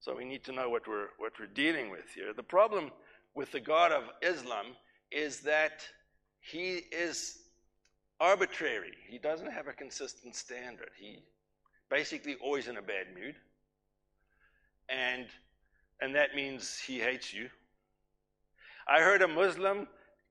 So 0.00 0.16
we 0.16 0.24
need 0.24 0.44
to 0.44 0.52
know 0.52 0.68
what 0.68 0.88
we're, 0.88 1.08
what 1.18 1.32
we're 1.38 1.46
dealing 1.46 1.90
with 1.90 2.12
here. 2.14 2.32
The 2.34 2.42
problem 2.42 2.90
with 3.34 3.52
the 3.52 3.60
God 3.60 3.92
of 3.92 4.04
Islam 4.22 4.66
is 5.10 5.40
that 5.40 5.82
he 6.40 6.80
is 6.90 7.38
arbitrary. 8.20 8.92
He 9.08 9.18
doesn't 9.18 9.50
have 9.50 9.68
a 9.68 9.72
consistent 9.72 10.34
standard. 10.34 10.90
He 10.98 11.22
basically 11.90 12.36
always 12.42 12.68
in 12.68 12.76
a 12.76 12.82
bad 12.82 13.06
mood. 13.14 13.34
And 14.88 15.26
and 16.00 16.16
that 16.16 16.34
means 16.34 16.80
he 16.80 16.98
hates 16.98 17.32
you. 17.32 17.48
I 18.88 19.00
heard 19.00 19.22
a 19.22 19.28
Muslim, 19.28 19.86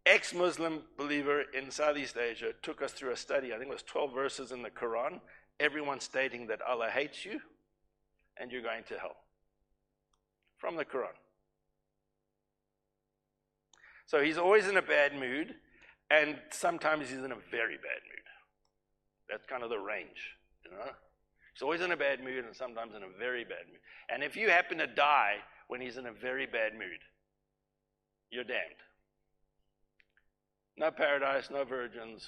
ex-Muslim 0.05 0.81
believer 0.97 1.43
in 1.57 1.71
Southeast 1.71 2.17
Asia 2.17 2.53
took 2.61 2.81
us 2.81 2.91
through 2.91 3.11
a 3.11 3.17
study. 3.17 3.53
I 3.53 3.57
think 3.57 3.69
it 3.69 3.73
was 3.73 3.83
12 3.83 4.13
verses 4.13 4.51
in 4.51 4.61
the 4.61 4.69
Quran, 4.69 5.19
everyone 5.59 5.99
stating 5.99 6.47
that 6.47 6.61
Allah 6.61 6.89
hates 6.89 7.25
you 7.25 7.39
and 8.37 8.51
you're 8.51 8.61
going 8.61 8.83
to 8.89 8.97
hell. 8.97 9.15
From 10.57 10.75
the 10.75 10.85
Quran. 10.85 11.15
So 14.05 14.21
he's 14.21 14.37
always 14.37 14.67
in 14.67 14.77
a 14.77 14.81
bad 14.81 15.15
mood 15.15 15.55
and 16.09 16.37
sometimes 16.49 17.09
he's 17.09 17.19
in 17.19 17.31
a 17.31 17.37
very 17.49 17.77
bad 17.77 18.01
mood. 18.09 18.25
That's 19.29 19.45
kind 19.45 19.63
of 19.63 19.69
the 19.69 19.79
range, 19.79 20.35
you 20.65 20.71
know? 20.71 20.91
He's 21.53 21.61
always 21.61 21.81
in 21.81 21.91
a 21.91 21.97
bad 21.97 22.23
mood 22.23 22.43
and 22.45 22.55
sometimes 22.55 22.95
in 22.95 23.03
a 23.03 23.19
very 23.19 23.43
bad 23.43 23.67
mood. 23.69 23.79
And 24.09 24.23
if 24.23 24.35
you 24.35 24.49
happen 24.49 24.77
to 24.79 24.87
die 24.87 25.35
when 25.67 25.79
he's 25.79 25.97
in 25.97 26.05
a 26.05 26.11
very 26.11 26.45
bad 26.45 26.73
mood, 26.73 26.99
you're 28.29 28.43
damned. 28.43 28.81
No 30.77 30.91
paradise, 30.91 31.49
no 31.51 31.63
virgins. 31.63 32.27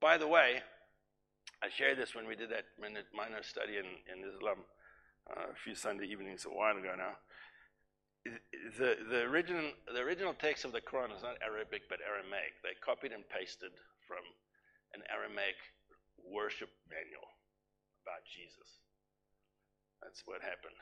By 0.00 0.18
the 0.18 0.26
way, 0.26 0.62
I 1.62 1.68
shared 1.68 1.98
this 1.98 2.14
when 2.14 2.26
we 2.26 2.36
did 2.36 2.50
that 2.50 2.64
minor 2.80 3.42
study 3.42 3.78
in, 3.78 3.84
in 3.84 4.28
Islam 4.28 4.58
uh, 5.30 5.52
a 5.52 5.54
few 5.54 5.74
Sunday 5.74 6.06
evenings 6.06 6.44
a 6.44 6.48
while 6.48 6.76
ago 6.76 6.94
now 6.96 7.16
the, 8.78 8.96
the, 9.10 9.20
original, 9.22 9.70
the 9.92 10.00
original 10.00 10.34
text 10.34 10.64
of 10.64 10.72
the 10.72 10.80
Quran 10.80 11.14
is 11.14 11.22
not 11.22 11.38
Arabic 11.42 11.88
but 11.88 11.98
Aramaic. 12.02 12.58
They 12.62 12.74
copied 12.82 13.12
and 13.12 13.26
pasted 13.28 13.72
from 14.06 14.22
an 14.94 15.02
Aramaic 15.10 15.58
worship 16.22 16.70
manual 16.90 17.28
about 18.02 18.24
Jesus. 18.26 18.82
That's 20.02 20.22
what 20.26 20.42
happened. 20.42 20.78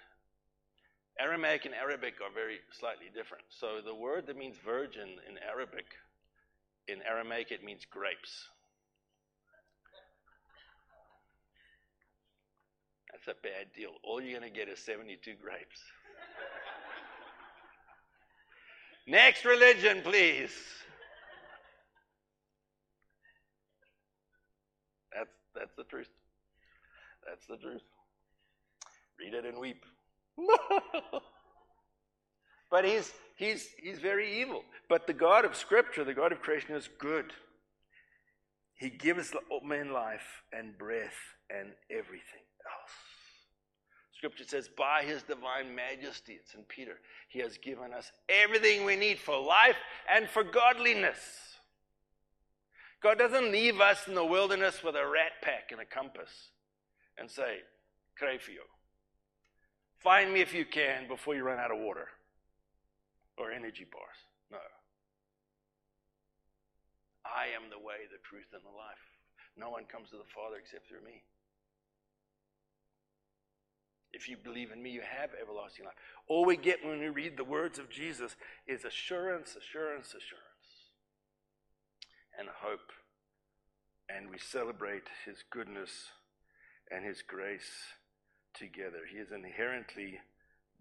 Aramaic 1.18 1.64
and 1.64 1.74
Arabic 1.74 2.14
are 2.20 2.32
very 2.34 2.58
slightly 2.72 3.06
different. 3.14 3.44
So 3.48 3.80
the 3.84 3.94
word 3.94 4.26
that 4.26 4.36
means 4.36 4.56
virgin 4.64 5.08
in 5.28 5.38
Arabic, 5.48 5.86
in 6.88 6.98
Aramaic 7.08 7.52
it 7.52 7.62
means 7.62 7.86
grapes. 7.88 8.48
That's 13.12 13.38
a 13.38 13.42
bad 13.42 13.66
deal. 13.76 13.90
All 14.02 14.20
you're 14.20 14.38
going 14.38 14.52
to 14.52 14.58
get 14.58 14.68
is 14.68 14.80
72 14.80 15.34
grapes. 15.40 15.70
Next 19.06 19.44
religion, 19.44 20.00
please. 20.02 20.50
That's, 25.14 25.30
that's 25.54 25.74
the 25.76 25.84
truth. 25.84 26.08
That's 27.26 27.46
the 27.46 27.56
truth. 27.56 27.82
Read 29.20 29.34
it 29.34 29.46
and 29.46 29.58
weep. 29.58 29.84
but 32.70 32.84
he's, 32.84 33.12
he's, 33.36 33.68
he's 33.82 33.98
very 33.98 34.40
evil. 34.40 34.62
But 34.88 35.06
the 35.06 35.12
God 35.12 35.44
of 35.44 35.56
Scripture, 35.56 36.04
the 36.04 36.14
God 36.14 36.32
of 36.32 36.40
creation, 36.40 36.74
is 36.74 36.88
good. 36.98 37.32
He 38.74 38.90
gives 38.90 39.32
men 39.64 39.92
life 39.92 40.42
and 40.52 40.76
breath 40.76 41.16
and 41.50 41.72
everything 41.90 42.44
else. 42.66 42.92
Scripture 44.16 44.44
says, 44.44 44.68
by 44.76 45.02
his 45.04 45.22
divine 45.22 45.74
majesty, 45.74 46.34
it's 46.34 46.54
in 46.54 46.62
Peter, 46.62 46.98
he 47.28 47.40
has 47.40 47.58
given 47.58 47.92
us 47.92 48.10
everything 48.28 48.84
we 48.84 48.96
need 48.96 49.18
for 49.18 49.38
life 49.38 49.76
and 50.10 50.28
for 50.28 50.42
godliness. 50.42 51.18
God 53.02 53.18
doesn't 53.18 53.52
leave 53.52 53.80
us 53.80 54.08
in 54.08 54.14
the 54.14 54.24
wilderness 54.24 54.82
with 54.82 54.96
a 54.96 55.06
rat 55.06 55.32
pack 55.42 55.72
and 55.72 55.80
a 55.80 55.84
compass 55.84 56.30
and 57.18 57.30
say, 57.30 57.58
Crefio, 58.20 58.64
find 60.04 60.32
me 60.32 60.42
if 60.42 60.54
you 60.54 60.66
can 60.66 61.08
before 61.08 61.34
you 61.34 61.42
run 61.42 61.58
out 61.58 61.72
of 61.72 61.78
water 61.78 62.06
or 63.38 63.50
energy 63.50 63.86
bars. 63.90 64.20
No. 64.52 64.58
I 67.24 67.46
am 67.56 67.70
the 67.70 67.78
way, 67.80 68.04
the 68.12 68.20
truth, 68.22 68.52
and 68.52 68.62
the 68.62 68.76
life. 68.76 69.00
No 69.56 69.70
one 69.70 69.84
comes 69.90 70.10
to 70.10 70.16
the 70.16 70.28
Father 70.34 70.56
except 70.60 70.86
through 70.86 71.02
me. 71.04 71.24
If 74.12 74.28
you 74.28 74.36
believe 74.36 74.70
in 74.70 74.80
me, 74.80 74.90
you 74.90 75.00
have 75.00 75.30
everlasting 75.40 75.86
life. 75.86 75.94
All 76.28 76.44
we 76.44 76.56
get 76.56 76.84
when 76.84 77.00
we 77.00 77.08
read 77.08 77.36
the 77.36 77.42
words 77.42 77.78
of 77.78 77.90
Jesus 77.90 78.36
is 78.68 78.84
assurance, 78.84 79.56
assurance, 79.56 80.08
assurance, 80.08 80.70
and 82.38 82.48
hope. 82.62 82.92
And 84.08 84.30
we 84.30 84.38
celebrate 84.38 85.08
his 85.24 85.42
goodness 85.50 85.90
and 86.92 87.04
his 87.04 87.22
grace 87.22 87.72
together. 88.54 89.00
He 89.10 89.18
is 89.18 89.32
inherently 89.32 90.18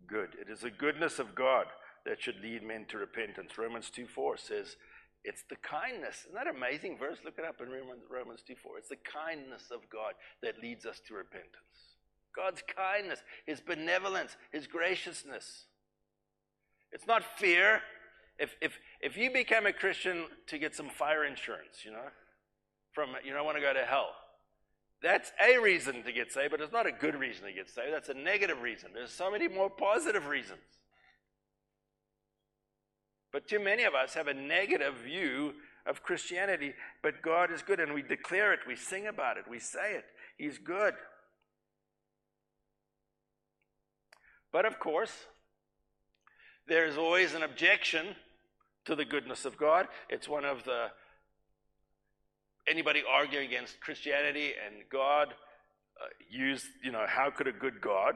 good. 0.08 0.30
It 0.40 0.52
is 0.52 0.62
the 0.62 0.72
goodness 0.72 1.20
of 1.20 1.36
God 1.36 1.68
that 2.06 2.22
should 2.22 2.42
lead 2.42 2.64
men 2.64 2.86
to 2.90 2.98
repentance. 2.98 3.58
Romans 3.58 3.90
2 3.90 4.08
4 4.08 4.38
says, 4.38 4.76
it's 5.24 5.44
the 5.50 5.56
kindness. 5.56 6.26
Isn't 6.26 6.36
that 6.36 6.48
amazing 6.48 6.98
verse? 6.98 7.20
Look 7.24 7.36
it 7.38 7.46
up 7.46 7.62
in 7.62 7.70
Romans 7.70 8.42
2 8.46 8.56
4. 8.62 8.78
It's 8.78 8.90
the 8.90 8.98
kindness 8.98 9.72
of 9.72 9.90
God 9.90 10.14
that 10.42 10.62
leads 10.62 10.86
us 10.86 11.02
to 11.08 11.14
repentance. 11.14 11.96
God's 12.36 12.62
kindness, 12.76 13.20
His 13.46 13.62
benevolence, 13.62 14.36
His 14.52 14.68
graciousness. 14.68 15.66
It's 16.92 17.08
not 17.08 17.24
fear. 17.38 17.82
If, 18.38 18.56
if, 18.62 18.78
if 19.02 19.16
you 19.16 19.32
become 19.32 19.66
a 19.66 19.74
Christian 19.74 20.26
to 20.48 20.58
get 20.58 20.76
some 20.76 20.90
fire 20.90 21.24
insurance, 21.24 21.86
you 21.86 21.92
know, 21.92 22.08
from 22.92 23.10
you 23.24 23.34
don't 23.34 23.46
want 23.46 23.58
to 23.58 23.62
go 23.62 23.74
to 23.74 23.86
hell, 23.86 24.10
that's 25.04 25.34
a 25.46 25.58
reason 25.60 26.02
to 26.04 26.14
get 26.14 26.32
saved, 26.32 26.52
but 26.52 26.62
it's 26.62 26.72
not 26.72 26.88
a 26.88 26.92
good 26.92 27.16
reason 27.16 27.46
to 27.46 27.52
get 27.52 27.70
saved. 27.70 27.94
That's 27.94 28.10
a 28.10 28.14
negative 28.14 28.62
reason. 28.62 28.92
There's 28.94 29.12
so 29.12 29.30
many 29.30 29.50
more 29.50 29.70
positive 29.70 30.28
reasons. 30.28 30.62
But 33.34 33.48
too 33.48 33.60
many 33.60 33.84
of 33.84 33.94
us 33.96 34.14
have 34.14 34.28
a 34.28 34.34
negative 34.34 34.96
view 35.04 35.56
of 35.86 36.04
Christianity, 36.04 36.74
but 37.02 37.22
God 37.22 37.52
is 37.52 37.62
good, 37.62 37.82
and 37.82 37.94
we 37.94 38.02
declare 38.02 38.54
it, 38.54 38.62
we 38.66 38.78
sing 38.78 39.08
about 39.08 39.38
it, 39.38 39.44
we 39.50 39.60
say 39.60 39.96
it. 39.96 40.06
He's 40.38 40.58
good. 40.58 40.94
But 44.54 44.66
of 44.66 44.80
course, 44.80 45.12
there's 46.68 46.98
always 46.98 47.34
an 47.34 47.44
objection 47.44 48.16
to 48.86 48.96
the 48.96 49.04
goodness 49.04 49.44
of 49.44 49.58
God. 49.58 49.88
It's 50.10 50.30
one 50.30 50.46
of 50.46 50.64
the 50.64 50.88
anybody 52.68 53.04
argue 53.10 53.40
against 53.40 53.80
Christianity 53.82 54.52
and 54.66 54.84
God 54.92 55.30
uh, 55.30 56.08
use, 56.30 56.64
you 56.84 56.92
know, 56.92 57.06
how 57.08 57.30
could 57.30 57.48
a 57.48 57.52
good 57.52 57.82
God? 57.82 58.16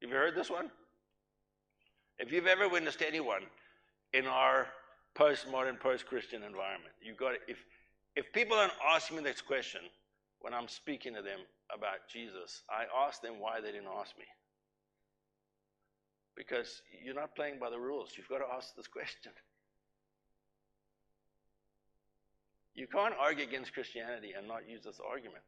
Have 0.00 0.10
you 0.10 0.16
heard 0.16 0.34
this 0.34 0.50
one? 0.50 0.70
If 2.18 2.32
you've 2.32 2.46
ever 2.46 2.68
witnessed 2.68 3.02
anyone 3.02 3.42
in 4.12 4.26
our 4.26 4.66
postmodern, 5.16 5.78
post-Christian 5.78 6.42
environment, 6.42 6.94
you've 7.02 7.16
got 7.16 7.30
to, 7.30 7.36
if 7.46 7.58
if 8.16 8.32
people 8.32 8.56
don't 8.56 8.72
ask 8.94 9.12
me 9.12 9.20
this 9.20 9.40
question 9.40 9.80
when 10.40 10.52
I'm 10.52 10.66
speaking 10.66 11.14
to 11.14 11.22
them 11.22 11.38
about 11.72 12.08
Jesus, 12.12 12.62
I 12.68 13.06
ask 13.06 13.22
them 13.22 13.38
why 13.38 13.60
they 13.60 13.70
didn't 13.70 13.94
ask 14.00 14.18
me. 14.18 14.24
Because 16.36 16.82
you're 17.04 17.14
not 17.14 17.36
playing 17.36 17.60
by 17.60 17.70
the 17.70 17.78
rules. 17.78 18.10
You've 18.16 18.28
got 18.28 18.38
to 18.38 18.52
ask 18.52 18.74
this 18.74 18.88
question. 18.88 19.32
You 22.78 22.86
can't 22.86 23.14
argue 23.18 23.42
against 23.42 23.74
Christianity 23.74 24.34
and 24.38 24.46
not 24.46 24.68
use 24.68 24.84
this 24.84 25.00
argument. 25.04 25.42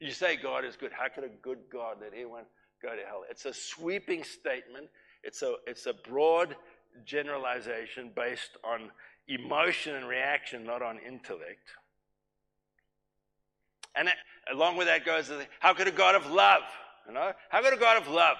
You 0.00 0.10
say 0.10 0.36
God 0.36 0.64
is 0.64 0.74
good. 0.74 0.90
How 0.90 1.08
could 1.14 1.24
a 1.24 1.28
good 1.28 1.58
God 1.70 1.98
let 2.00 2.14
anyone 2.14 2.44
go 2.80 2.96
to 2.96 3.02
hell? 3.06 3.24
It's 3.28 3.44
a 3.44 3.52
sweeping 3.52 4.24
statement. 4.24 4.86
It's 5.22 5.42
a, 5.42 5.56
it's 5.66 5.84
a 5.84 5.92
broad 5.92 6.56
generalization 7.04 8.10
based 8.16 8.56
on 8.64 8.90
emotion 9.28 9.94
and 9.94 10.08
reaction, 10.08 10.64
not 10.64 10.80
on 10.80 10.98
intellect. 11.06 11.68
And 13.94 14.08
along 14.50 14.78
with 14.78 14.86
that 14.86 15.04
goes, 15.04 15.30
how 15.58 15.74
could 15.74 15.88
a 15.88 15.92
God 15.92 16.14
of 16.14 16.30
love, 16.30 16.62
you 17.06 17.12
know, 17.12 17.32
how 17.50 17.62
could 17.62 17.74
a 17.74 17.80
God 17.80 18.00
of 18.00 18.08
love 18.08 18.38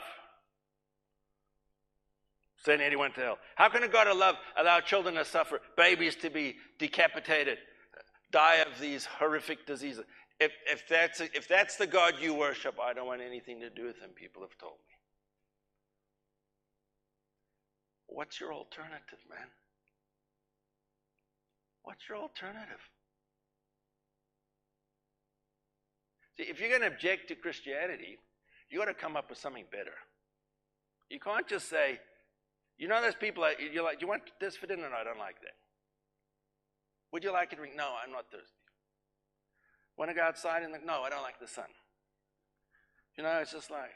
send 2.64 2.83
anyone 2.83 3.12
to 3.12 3.20
hell? 3.20 3.38
How 3.57 3.68
can 3.68 3.83
a 3.83 3.88
God 3.88 4.07
of 4.07 4.16
love 4.16 4.37
allow 4.57 4.81
children 4.81 5.14
to 5.14 5.25
suffer, 5.25 5.61
babies 5.77 6.16
to 6.16 6.31
be 6.31 6.57
decapitated, 6.79 7.59
die 8.31 8.57
of 8.57 8.79
these 8.81 9.05
horrific 9.05 9.66
diseases? 9.66 10.05
If, 10.38 10.53
if, 10.66 10.88
that's, 10.88 11.20
if 11.20 11.49
that's 11.49 11.77
the 11.77 11.87
God 11.87 12.14
you 12.20 12.35
worship, 12.35 12.77
I 12.83 12.94
don't 12.94 13.07
want 13.07 13.20
anything 13.20 13.61
to 13.61 13.70
do 13.70 13.85
with 13.85 13.99
him, 13.99 14.11
people 14.11 14.42
have 14.42 14.57
told 14.59 14.75
me. 14.88 14.94
What's 18.07 18.40
your 18.40 18.53
alternative, 18.53 19.18
man? 19.29 19.46
What's 21.83 22.09
your 22.09 22.18
alternative? 22.18 22.81
See, 26.37 26.44
if 26.44 26.59
you're 26.59 26.70
going 26.70 26.81
to 26.81 26.87
object 26.87 27.29
to 27.29 27.35
Christianity, 27.35 28.18
you've 28.68 28.81
got 28.81 28.87
to 28.87 28.94
come 28.94 29.16
up 29.16 29.29
with 29.29 29.38
something 29.38 29.64
better. 29.70 29.94
You 31.11 31.20
can't 31.20 31.46
just 31.46 31.68
say, 31.68 31.99
you 32.81 32.88
know, 32.88 32.99
there's 33.03 33.14
people, 33.14 33.45
that 33.45 33.61
you're 33.61 33.85
like, 33.85 34.01
do 34.01 34.07
you 34.07 34.09
want 34.09 34.23
this 34.40 34.57
for 34.57 34.66
dinner? 34.66 34.88
No, 34.88 34.97
I 34.97 35.05
don't 35.05 35.19
like 35.19 35.38
that. 35.43 35.53
Would 37.12 37.23
you 37.23 37.31
like 37.31 37.53
a 37.53 37.57
drink? 37.57 37.75
No, 37.77 37.93
I'm 38.03 38.11
not 38.11 38.25
thirsty. 38.33 38.57
Want 39.99 40.11
to 40.11 40.14
go 40.14 40.23
outside? 40.23 40.62
And 40.62 40.73
no, 40.87 41.03
I 41.03 41.11
don't 41.11 41.23
like 41.23 41.38
the 41.38 41.47
sun. 41.47 41.69
You 43.19 43.23
know, 43.23 43.38
it's 43.43 43.53
just 43.53 43.71
like 43.71 43.90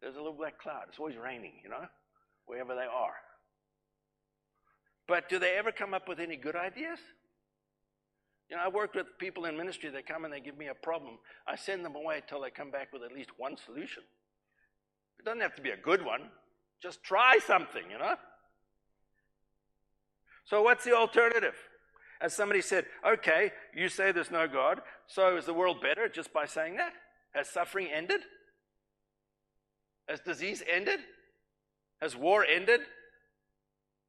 there's 0.00 0.14
a 0.14 0.18
little 0.18 0.32
black 0.32 0.58
cloud. 0.58 0.84
It's 0.88 0.98
always 0.98 1.18
raining, 1.18 1.52
you 1.62 1.68
know, 1.68 1.84
wherever 2.46 2.74
they 2.74 2.88
are. 2.90 3.16
But 5.06 5.28
do 5.28 5.38
they 5.38 5.50
ever 5.58 5.70
come 5.70 5.92
up 5.92 6.08
with 6.08 6.18
any 6.18 6.36
good 6.36 6.56
ideas? 6.56 6.98
You 8.48 8.56
know, 8.56 8.62
I 8.64 8.68
worked 8.68 8.96
with 8.96 9.06
people 9.18 9.44
in 9.44 9.56
ministry 9.56 9.90
They 9.90 10.02
come 10.02 10.24
and 10.24 10.32
they 10.32 10.40
give 10.40 10.56
me 10.56 10.68
a 10.68 10.74
problem. 10.74 11.18
I 11.46 11.56
send 11.56 11.84
them 11.84 11.94
away 11.94 12.22
until 12.22 12.40
they 12.40 12.50
come 12.50 12.70
back 12.70 12.90
with 12.90 13.02
at 13.02 13.12
least 13.12 13.30
one 13.36 13.56
solution. 13.58 14.02
It 15.18 15.26
doesn't 15.26 15.42
have 15.42 15.54
to 15.56 15.62
be 15.62 15.70
a 15.70 15.76
good 15.76 16.02
one. 16.02 16.30
Just 16.82 17.02
try 17.02 17.38
something, 17.46 17.82
you 17.90 17.98
know? 17.98 18.14
So, 20.44 20.62
what's 20.62 20.84
the 20.84 20.96
alternative? 20.96 21.54
As 22.20 22.34
somebody 22.34 22.60
said, 22.60 22.84
okay, 23.06 23.52
you 23.74 23.88
say 23.88 24.12
there's 24.12 24.30
no 24.30 24.46
God, 24.46 24.82
so 25.06 25.36
is 25.36 25.46
the 25.46 25.54
world 25.54 25.80
better 25.80 26.08
just 26.08 26.32
by 26.32 26.44
saying 26.44 26.76
that? 26.76 26.92
Has 27.34 27.48
suffering 27.48 27.88
ended? 27.92 28.20
Has 30.08 30.20
disease 30.20 30.62
ended? 30.70 31.00
Has 32.02 32.16
war 32.16 32.44
ended? 32.44 32.80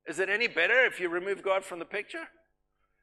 Is 0.08 0.20
it 0.20 0.30
any 0.30 0.48
better 0.48 0.84
if 0.86 1.00
you 1.00 1.10
remove 1.10 1.44
God 1.44 1.64
from 1.64 1.80
the 1.80 1.86
picture? 1.86 2.28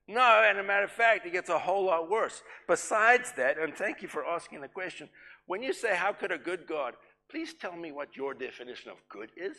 No, 0.08 0.42
and 0.44 0.58
a 0.58 0.64
matter 0.64 0.84
of 0.84 0.90
fact, 0.90 1.26
it 1.26 1.32
gets 1.32 1.50
a 1.50 1.58
whole 1.58 1.84
lot 1.84 2.10
worse. 2.10 2.42
Besides 2.66 3.32
that, 3.36 3.58
and 3.58 3.74
thank 3.74 4.02
you 4.02 4.08
for 4.08 4.24
asking 4.24 4.62
the 4.62 4.68
question, 4.68 5.08
when 5.46 5.62
you 5.62 5.72
say, 5.72 5.94
How 5.94 6.12
could 6.12 6.32
a 6.32 6.38
good 6.38 6.66
God? 6.66 6.94
Please 7.30 7.54
tell 7.54 7.76
me 7.76 7.92
what 7.92 8.16
your 8.16 8.34
definition 8.34 8.90
of 8.90 8.96
good 9.08 9.30
is. 9.36 9.56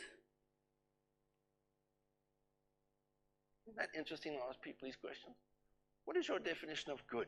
Isn't 3.68 3.78
that 3.78 3.90
interesting 3.96 4.34
to 4.34 4.40
ask 4.50 4.60
people 4.62 4.88
these 4.88 4.96
questions? 4.96 5.36
What 6.06 6.18
is 6.18 6.28
your 6.28 6.40
definition 6.40 6.92
of 6.92 7.06
good? 7.08 7.28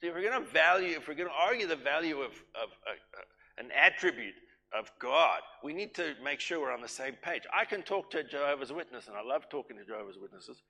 See, 0.00 0.06
if 0.06 0.14
we're 0.14 0.22
going 0.22 0.42
to 0.42 0.50
value, 0.50 0.96
if 0.96 1.08
we're 1.08 1.14
going 1.14 1.28
to 1.28 1.34
argue 1.34 1.66
the 1.66 1.76
value 1.76 2.20
of, 2.20 2.32
of 2.54 2.70
uh, 2.86 2.92
uh, 3.18 3.58
an 3.58 3.70
attribute 3.72 4.34
of 4.72 4.90
God, 5.00 5.40
we 5.64 5.74
need 5.74 5.94
to 5.96 6.14
make 6.22 6.40
sure 6.40 6.60
we're 6.60 6.72
on 6.72 6.80
the 6.80 6.88
same 6.88 7.14
page. 7.14 7.42
I 7.52 7.64
can 7.64 7.82
talk 7.82 8.10
to 8.12 8.22
Jehovah's 8.22 8.72
Witness, 8.72 9.08
and 9.08 9.16
I 9.16 9.22
love 9.22 9.48
talking 9.50 9.76
to 9.76 9.84
Jehovah's 9.84 10.16
Witnesses, 10.16 10.62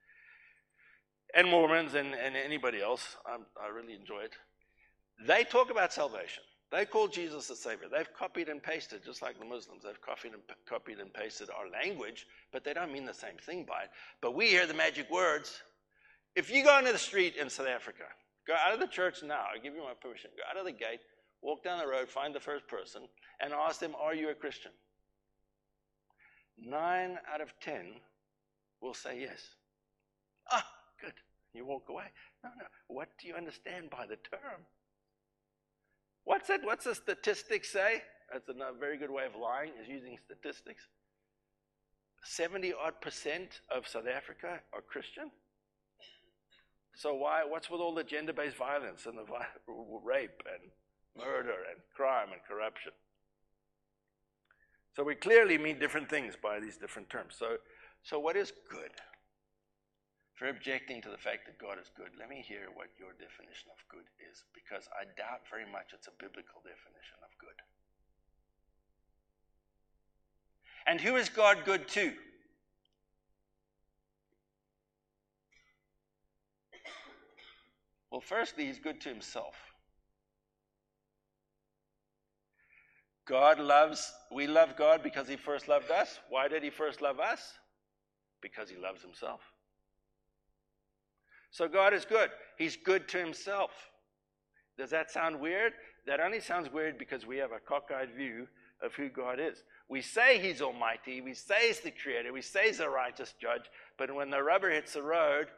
and 1.35 1.49
Mormons, 1.49 1.95
and, 1.95 2.15
and 2.15 2.37
anybody 2.37 2.81
else. 2.81 3.17
I'm, 3.27 3.47
I 3.63 3.69
really 3.69 3.95
enjoy 3.95 4.21
it. 4.21 4.33
They 5.27 5.45
talk 5.45 5.71
about 5.71 5.93
salvation. 5.93 6.43
They 6.71 6.85
call 6.85 7.09
Jesus 7.09 7.49
the 7.49 7.57
Savior. 7.57 7.89
They've 7.91 8.13
copied 8.17 8.49
and 8.49 8.63
pasted, 8.63 9.05
just 9.05 9.23
like 9.23 9.39
the 9.39 9.45
Muslims. 9.45 9.83
They've 9.83 10.01
copied 10.01 10.35
and, 10.35 10.43
copied 10.69 11.01
and 11.01 11.13
pasted 11.13 11.51
our 11.51 11.69
language, 11.69 12.27
but 12.53 12.65
they 12.65 12.73
don't 12.73 12.93
mean 12.93 13.05
the 13.05 13.15
same 13.15 13.37
thing 13.45 13.65
by 13.65 13.83
it. 13.83 13.91
But 14.21 14.35
we 14.35 14.47
hear 14.47 14.67
the 14.67 14.75
magic 14.75 15.11
words. 15.11 15.63
If 16.37 16.49
you 16.49 16.63
go 16.63 16.79
into 16.79 16.93
the 16.93 16.99
street 16.99 17.35
in 17.37 17.51
South 17.51 17.67
Africa, 17.67 18.05
go 18.47 18.55
out 18.55 18.73
of 18.73 18.79
the 18.79 18.87
church 18.87 19.23
now, 19.25 19.47
I 19.53 19.59
give 19.59 19.75
you 19.75 19.83
my 19.83 19.95
permission, 20.01 20.31
go 20.37 20.45
out 20.49 20.57
of 20.57 20.65
the 20.65 20.73
gate, 20.73 21.01
walk 21.43 21.65
down 21.65 21.81
the 21.81 21.89
road, 21.89 22.09
find 22.09 22.33
the 22.33 22.41
first 22.41 22.69
person, 22.69 23.03
and 23.41 23.53
ask 23.53 23.81
them, 23.81 23.95
Are 24.01 24.15
you 24.15 24.31
a 24.31 24.35
Christian? 24.35 24.71
Nine 26.57 27.19
out 27.33 27.41
of 27.41 27.53
ten 27.61 27.95
will 28.81 28.95
say 28.95 29.21
yes. 29.21 29.41
Ah, 30.53 30.67
good. 31.01 31.15
You 31.55 31.65
walk 31.67 31.89
away. 31.89 32.05
No, 32.45 32.51
no. 32.59 32.67
What 32.89 33.09
do 33.21 33.29
you 33.29 33.35
understand 33.35 33.91
by 33.91 34.07
the 34.07 34.17
term? 34.17 34.63
What's 36.25 36.51
it? 36.51 36.61
What's 36.63 36.85
the 36.85 36.95
statistics 36.95 37.73
say? 37.73 38.03
That's 38.33 38.49
a 38.49 38.55
very 38.79 38.97
good 38.97 39.11
way 39.11 39.27
of 39.27 39.41
lying, 39.41 39.73
is 39.83 39.89
using 39.89 40.17
statistics. 40.25 40.87
70 42.23 42.75
odd 42.75 43.01
percent 43.01 43.61
of 43.75 43.89
South 43.89 44.07
Africa 44.07 44.61
are 44.73 44.83
Christian. 44.83 45.31
So 46.95 47.15
why? 47.15 47.43
What's 47.45 47.71
with 47.71 47.81
all 47.81 47.95
the 47.95 48.05
gender-based 48.05 48.57
violence 48.57 49.07
and 49.07 49.19
the 49.19 49.25
rape 50.05 50.43
and 50.47 50.71
murder 51.17 51.57
and 51.71 51.81
crime 51.95 52.29
and 52.33 52.41
corruption. 52.47 52.93
So 54.95 55.05
we 55.05 55.15
clearly 55.15 55.59
mean 55.59 55.79
different 55.79 56.11
things 56.11 56.35
by 56.41 56.61
these 56.61 56.77
different 56.77 57.09
terms. 57.11 57.35
So, 57.39 57.57
so 58.03 58.19
what 58.19 58.37
is 58.37 58.53
good? 58.71 58.91
For 60.41 60.49
objecting 60.49 61.03
to 61.03 61.11
the 61.11 61.19
fact 61.19 61.45
that 61.45 61.59
God 61.59 61.79
is 61.79 61.91
good, 61.95 62.13
let 62.19 62.31
me 62.31 62.43
hear 62.43 62.69
what 62.73 62.87
your 62.99 63.13
definition 63.13 63.69
of 63.71 63.87
good 63.91 64.07
is, 64.33 64.43
because 64.55 64.89
I 64.99 65.05
doubt 65.05 65.43
very 65.51 65.71
much 65.71 65.93
it's 65.93 66.07
a 66.07 66.13
biblical 66.19 66.63
definition 66.65 67.19
of 67.23 67.29
good. 67.39 67.61
And 70.87 70.99
who 70.99 71.17
is 71.17 71.29
God 71.29 71.59
good 71.67 71.87
to? 71.89 72.15
Well, 78.11 78.23
firstly, 78.23 78.65
he's 78.65 78.79
good 78.79 79.03
to 79.03 79.11
himself. 79.11 79.57
God 83.27 83.61
loves, 83.61 84.11
we 84.33 84.47
love 84.47 84.79
God 84.79 85.03
because 85.03 85.29
he 85.29 85.37
first 85.37 85.69
loved 85.69 85.91
us. 85.91 86.19
Why 86.31 86.49
did 86.49 86.63
he 86.63 86.71
first 86.71 87.03
love 87.03 87.21
us? 87.21 87.59
Because 88.41 88.71
he 88.71 88.77
loves 88.79 89.03
himself. 89.03 89.50
So 91.51 91.69
God 91.69 91.95
is 91.95 92.05
good. 92.05 92.31
He's 92.59 92.77
good 92.77 93.09
to 93.09 93.19
himself. 93.19 93.71
Does 94.79 94.91
that 94.91 95.11
sound 95.11 95.41
weird? 95.41 95.73
That 96.07 96.21
only 96.21 96.41
sounds 96.41 96.73
weird 96.73 96.99
because 96.99 97.27
we 97.27 97.37
have 97.39 97.53
a 97.53 97.59
cockeyed 97.59 98.15
view 98.17 98.47
of 98.83 98.95
who 98.95 99.09
God 99.09 99.39
is. 99.41 99.63
We 99.89 100.01
say 100.01 100.41
he's 100.41 100.63
almighty, 100.63 101.21
we 101.21 101.35
say 101.35 101.69
he's 101.69 101.81
the 101.81 101.91
creator, 101.91 102.33
we 102.33 102.43
say 102.43 102.69
he's 102.69 102.81
a 102.81 102.89
righteous 102.89 103.35
judge, 103.41 103.65
but 103.99 104.15
when 104.15 104.31
the 104.31 104.43
rubber 104.43 104.71
hits 104.71 104.95
the 104.95 105.03
road, 105.03 105.49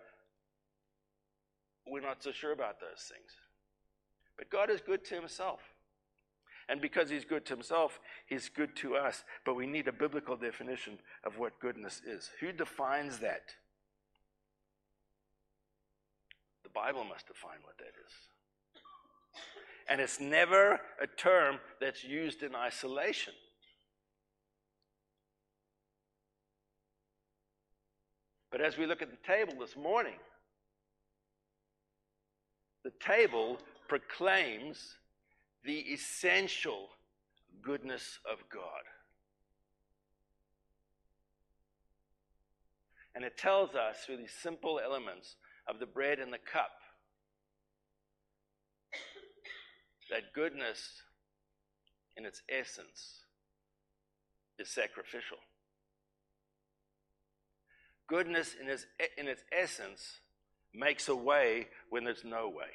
we're 1.87 2.01
not 2.01 2.23
so 2.23 2.33
sure 2.33 2.53
about 2.53 2.81
those 2.81 3.11
things. 3.13 3.31
But 4.37 4.51
God 4.51 4.71
is 4.71 4.81
good 4.81 5.05
to 5.07 5.15
himself. 5.15 5.61
And 6.69 6.81
because 6.81 7.11
he's 7.11 7.25
good 7.25 7.45
to 7.47 7.55
himself, 7.55 8.01
he's 8.27 8.49
good 8.49 8.75
to 8.77 8.97
us. 8.97 9.25
But 9.45 9.55
we 9.55 9.67
need 9.67 9.89
a 9.89 9.93
biblical 9.93 10.37
definition 10.37 10.99
of 11.25 11.37
what 11.37 11.61
goodness 11.61 12.01
is. 12.07 12.31
Who 12.41 12.53
defines 12.53 13.19
that? 13.19 13.55
The 16.62 16.62
Bible 16.75 17.05
must 17.05 17.27
define 17.27 17.59
what 17.63 17.79
that 17.79 17.93
is. 18.07 18.13
And 19.89 20.01
it's 20.01 20.21
never 20.21 20.81
a 21.01 21.07
term 21.07 21.59
that's 21.81 22.05
used 22.05 22.43
in 22.43 22.55
isolation. 22.55 23.35
But 28.51 28.61
as 28.61 28.77
we 28.77 28.87
look 28.87 29.03
at 29.03 29.11
the 29.11 29.27
table 29.27 29.55
this 29.59 29.77
morning, 29.77 30.19
the 32.85 32.93
table 33.01 33.59
proclaims 33.89 34.99
the 35.65 35.79
essential 35.79 36.89
goodness 37.63 38.19
of 38.31 38.39
God. 38.53 38.83
And 43.15 43.25
it 43.25 43.37
tells 43.37 43.75
us 43.75 43.99
through 44.05 44.19
these 44.19 44.35
simple 44.43 44.81
elements 44.83 45.37
of 45.69 45.79
the 45.79 45.87
bread 45.87 46.19
and 46.19 46.33
the 46.33 46.39
cup 46.39 46.73
that 50.11 50.33
goodness 50.35 51.03
in 52.17 52.27
its 52.27 52.43
essence 52.49 53.21
is 54.59 54.69
sacrificial. 54.69 55.39
Goodness 58.07 58.55
in 58.61 58.69
its, 58.69 58.87
in 59.17 59.27
its 59.27 59.43
essence 59.51 60.21
makes 60.75 61.09
a 61.09 61.17
way 61.17 61.69
when 61.89 62.05
there's 62.05 62.25
no 62.25 62.49
way. 62.49 62.73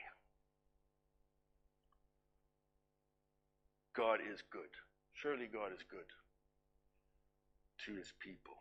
God 3.95 4.19
is 4.31 4.41
good. 4.51 4.69
Surely 5.13 5.47
God 5.51 5.71
is 5.73 5.83
good 5.89 6.05
to 7.85 7.95
his 7.95 8.13
people. 8.19 8.55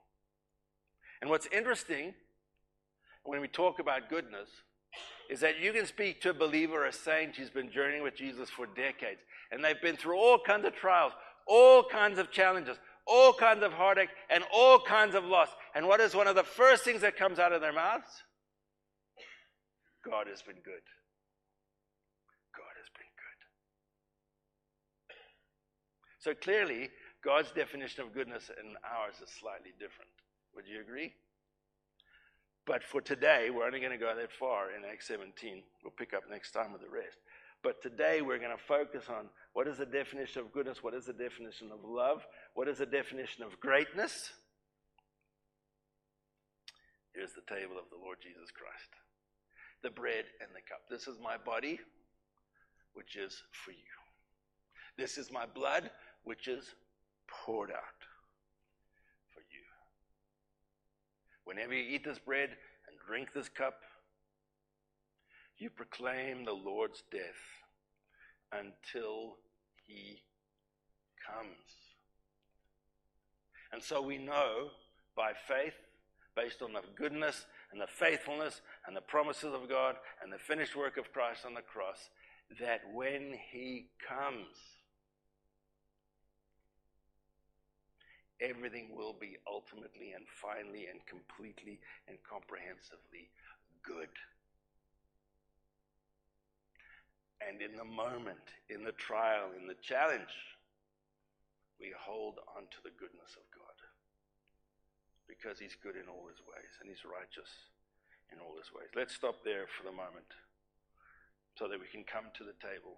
And 1.20 1.30
what's 1.30 1.46
interesting 1.46 2.14
when 3.26 3.40
we 3.40 3.48
talk 3.48 3.78
about 3.78 4.08
goodness 4.08 4.48
is 5.28 5.40
that 5.40 5.58
you 5.60 5.72
can 5.72 5.86
speak 5.86 6.20
to 6.20 6.30
a 6.30 6.34
believer, 6.34 6.86
a 6.86 6.92
saint 6.92 7.36
who's 7.36 7.50
been 7.50 7.70
journeying 7.70 8.02
with 8.02 8.16
Jesus 8.16 8.48
for 8.48 8.66
decades, 8.66 9.20
and 9.50 9.62
they've 9.62 9.80
been 9.82 9.96
through 9.96 10.16
all 10.16 10.38
kinds 10.38 10.64
of 10.64 10.74
trials, 10.74 11.12
all 11.46 11.82
kinds 11.82 12.18
of 12.18 12.30
challenges, 12.30 12.76
all 13.06 13.32
kinds 13.32 13.62
of 13.62 13.72
heartache, 13.72 14.10
and 14.30 14.44
all 14.52 14.80
kinds 14.80 15.14
of 15.14 15.24
loss. 15.24 15.48
And 15.74 15.86
what 15.86 16.00
is 16.00 16.14
one 16.14 16.28
of 16.28 16.36
the 16.36 16.44
first 16.44 16.84
things 16.84 17.00
that 17.02 17.16
comes 17.16 17.38
out 17.38 17.52
of 17.52 17.60
their 17.60 17.72
mouths? 17.72 18.22
God 20.04 20.28
has 20.28 20.42
been 20.42 20.56
good. 20.56 20.86
God 22.54 22.74
has 22.78 22.88
been 22.94 23.10
good. 23.16 23.40
So 26.18 26.34
clearly, 26.34 26.90
God's 27.24 27.50
definition 27.50 28.04
of 28.04 28.14
goodness 28.14 28.50
and 28.56 28.76
ours 28.84 29.16
is 29.22 29.30
slightly 29.30 29.72
different. 29.78 30.10
Would 30.54 30.66
you 30.68 30.80
agree? 30.80 31.12
But 32.66 32.82
for 32.82 33.00
today, 33.00 33.48
we're 33.50 33.64
only 33.64 33.78
going 33.78 33.92
to 33.92 33.98
go 33.98 34.12
that 34.14 34.32
far 34.32 34.70
in 34.76 34.84
Acts 34.84 35.06
17. 35.06 35.62
We'll 35.84 35.92
pick 35.92 36.12
up 36.12 36.24
next 36.28 36.50
time 36.50 36.72
with 36.72 36.82
the 36.82 36.90
rest. 36.90 37.18
But 37.62 37.80
today, 37.80 38.22
we're 38.22 38.38
going 38.38 38.56
to 38.56 38.62
focus 38.62 39.04
on 39.08 39.28
what 39.52 39.68
is 39.68 39.78
the 39.78 39.86
definition 39.86 40.40
of 40.40 40.52
goodness, 40.52 40.82
what 40.82 40.92
is 40.92 41.06
the 41.06 41.12
definition 41.12 41.70
of 41.72 41.78
love, 41.84 42.26
what 42.54 42.68
is 42.68 42.78
the 42.78 42.86
definition 42.86 43.44
of 43.44 43.58
greatness. 43.60 44.30
Here's 47.14 47.32
the 47.32 47.54
table 47.54 47.78
of 47.78 47.88
the 47.90 47.96
Lord 47.96 48.18
Jesus 48.22 48.50
Christ 48.50 48.90
the 49.82 49.90
bread 49.90 50.24
and 50.40 50.50
the 50.50 50.60
cup. 50.68 50.82
This 50.90 51.06
is 51.06 51.16
my 51.22 51.36
body, 51.36 51.78
which 52.94 53.16
is 53.16 53.42
for 53.52 53.70
you. 53.70 53.96
This 54.98 55.16
is 55.18 55.30
my 55.30 55.46
blood, 55.46 55.90
which 56.24 56.48
is 56.48 56.74
poured 57.28 57.70
out 57.70 58.00
for 59.32 59.40
you. 59.40 59.62
Whenever 61.46 61.72
you 61.72 61.94
eat 61.94 62.04
this 62.04 62.18
bread 62.18 62.50
and 62.50 62.98
drink 63.06 63.28
this 63.32 63.48
cup, 63.48 63.80
you 65.58 65.70
proclaim 65.70 66.44
the 66.44 66.52
Lord's 66.52 67.04
death 67.10 67.22
until 68.52 69.36
he 69.86 70.18
comes. 71.24 71.46
And 73.72 73.82
so 73.82 74.02
we 74.02 74.18
know 74.18 74.70
by 75.16 75.32
faith, 75.46 75.74
based 76.34 76.62
on 76.62 76.72
the 76.72 76.82
goodness 76.96 77.46
and 77.72 77.80
the 77.80 77.86
faithfulness 77.86 78.60
and 78.86 78.96
the 78.96 79.00
promises 79.00 79.54
of 79.54 79.68
God 79.68 79.96
and 80.22 80.32
the 80.32 80.38
finished 80.38 80.76
work 80.76 80.96
of 80.96 81.12
Christ 81.12 81.46
on 81.46 81.54
the 81.54 81.62
cross, 81.62 82.10
that 82.60 82.80
when 82.92 83.34
he 83.52 83.86
comes, 84.06 84.56
everything 88.40 88.94
will 88.94 89.14
be 89.18 89.36
ultimately 89.48 90.12
and 90.12 90.24
finally 90.28 90.86
and 90.90 91.00
completely 91.06 91.80
and 92.08 92.18
comprehensively 92.22 93.30
good. 93.82 94.12
And 97.40 97.60
in 97.60 97.76
the 97.76 97.84
moment, 97.84 98.42
in 98.68 98.82
the 98.82 98.96
trial, 98.96 99.52
in 99.56 99.66
the 99.66 99.78
challenge, 99.80 100.32
we 101.80 101.92
hold 101.92 102.40
on 102.56 102.64
to 102.72 102.80
the 102.82 102.94
goodness 102.96 103.36
of 103.36 103.44
God 103.52 103.76
because 105.28 105.60
He's 105.60 105.76
good 105.76 105.96
in 105.96 106.08
all 106.08 106.24
His 106.28 106.40
ways 106.48 106.72
and 106.80 106.88
He's 106.88 107.04
righteous 107.04 107.50
in 108.32 108.40
all 108.40 108.56
His 108.56 108.72
ways. 108.72 108.88
Let's 108.96 109.14
stop 109.14 109.44
there 109.44 109.68
for 109.68 109.84
the 109.84 109.92
moment 109.94 110.32
so 111.56 111.68
that 111.68 111.80
we 111.80 111.88
can 111.88 112.04
come 112.04 112.32
to 112.36 112.44
the 112.44 112.56
table. 112.60 112.96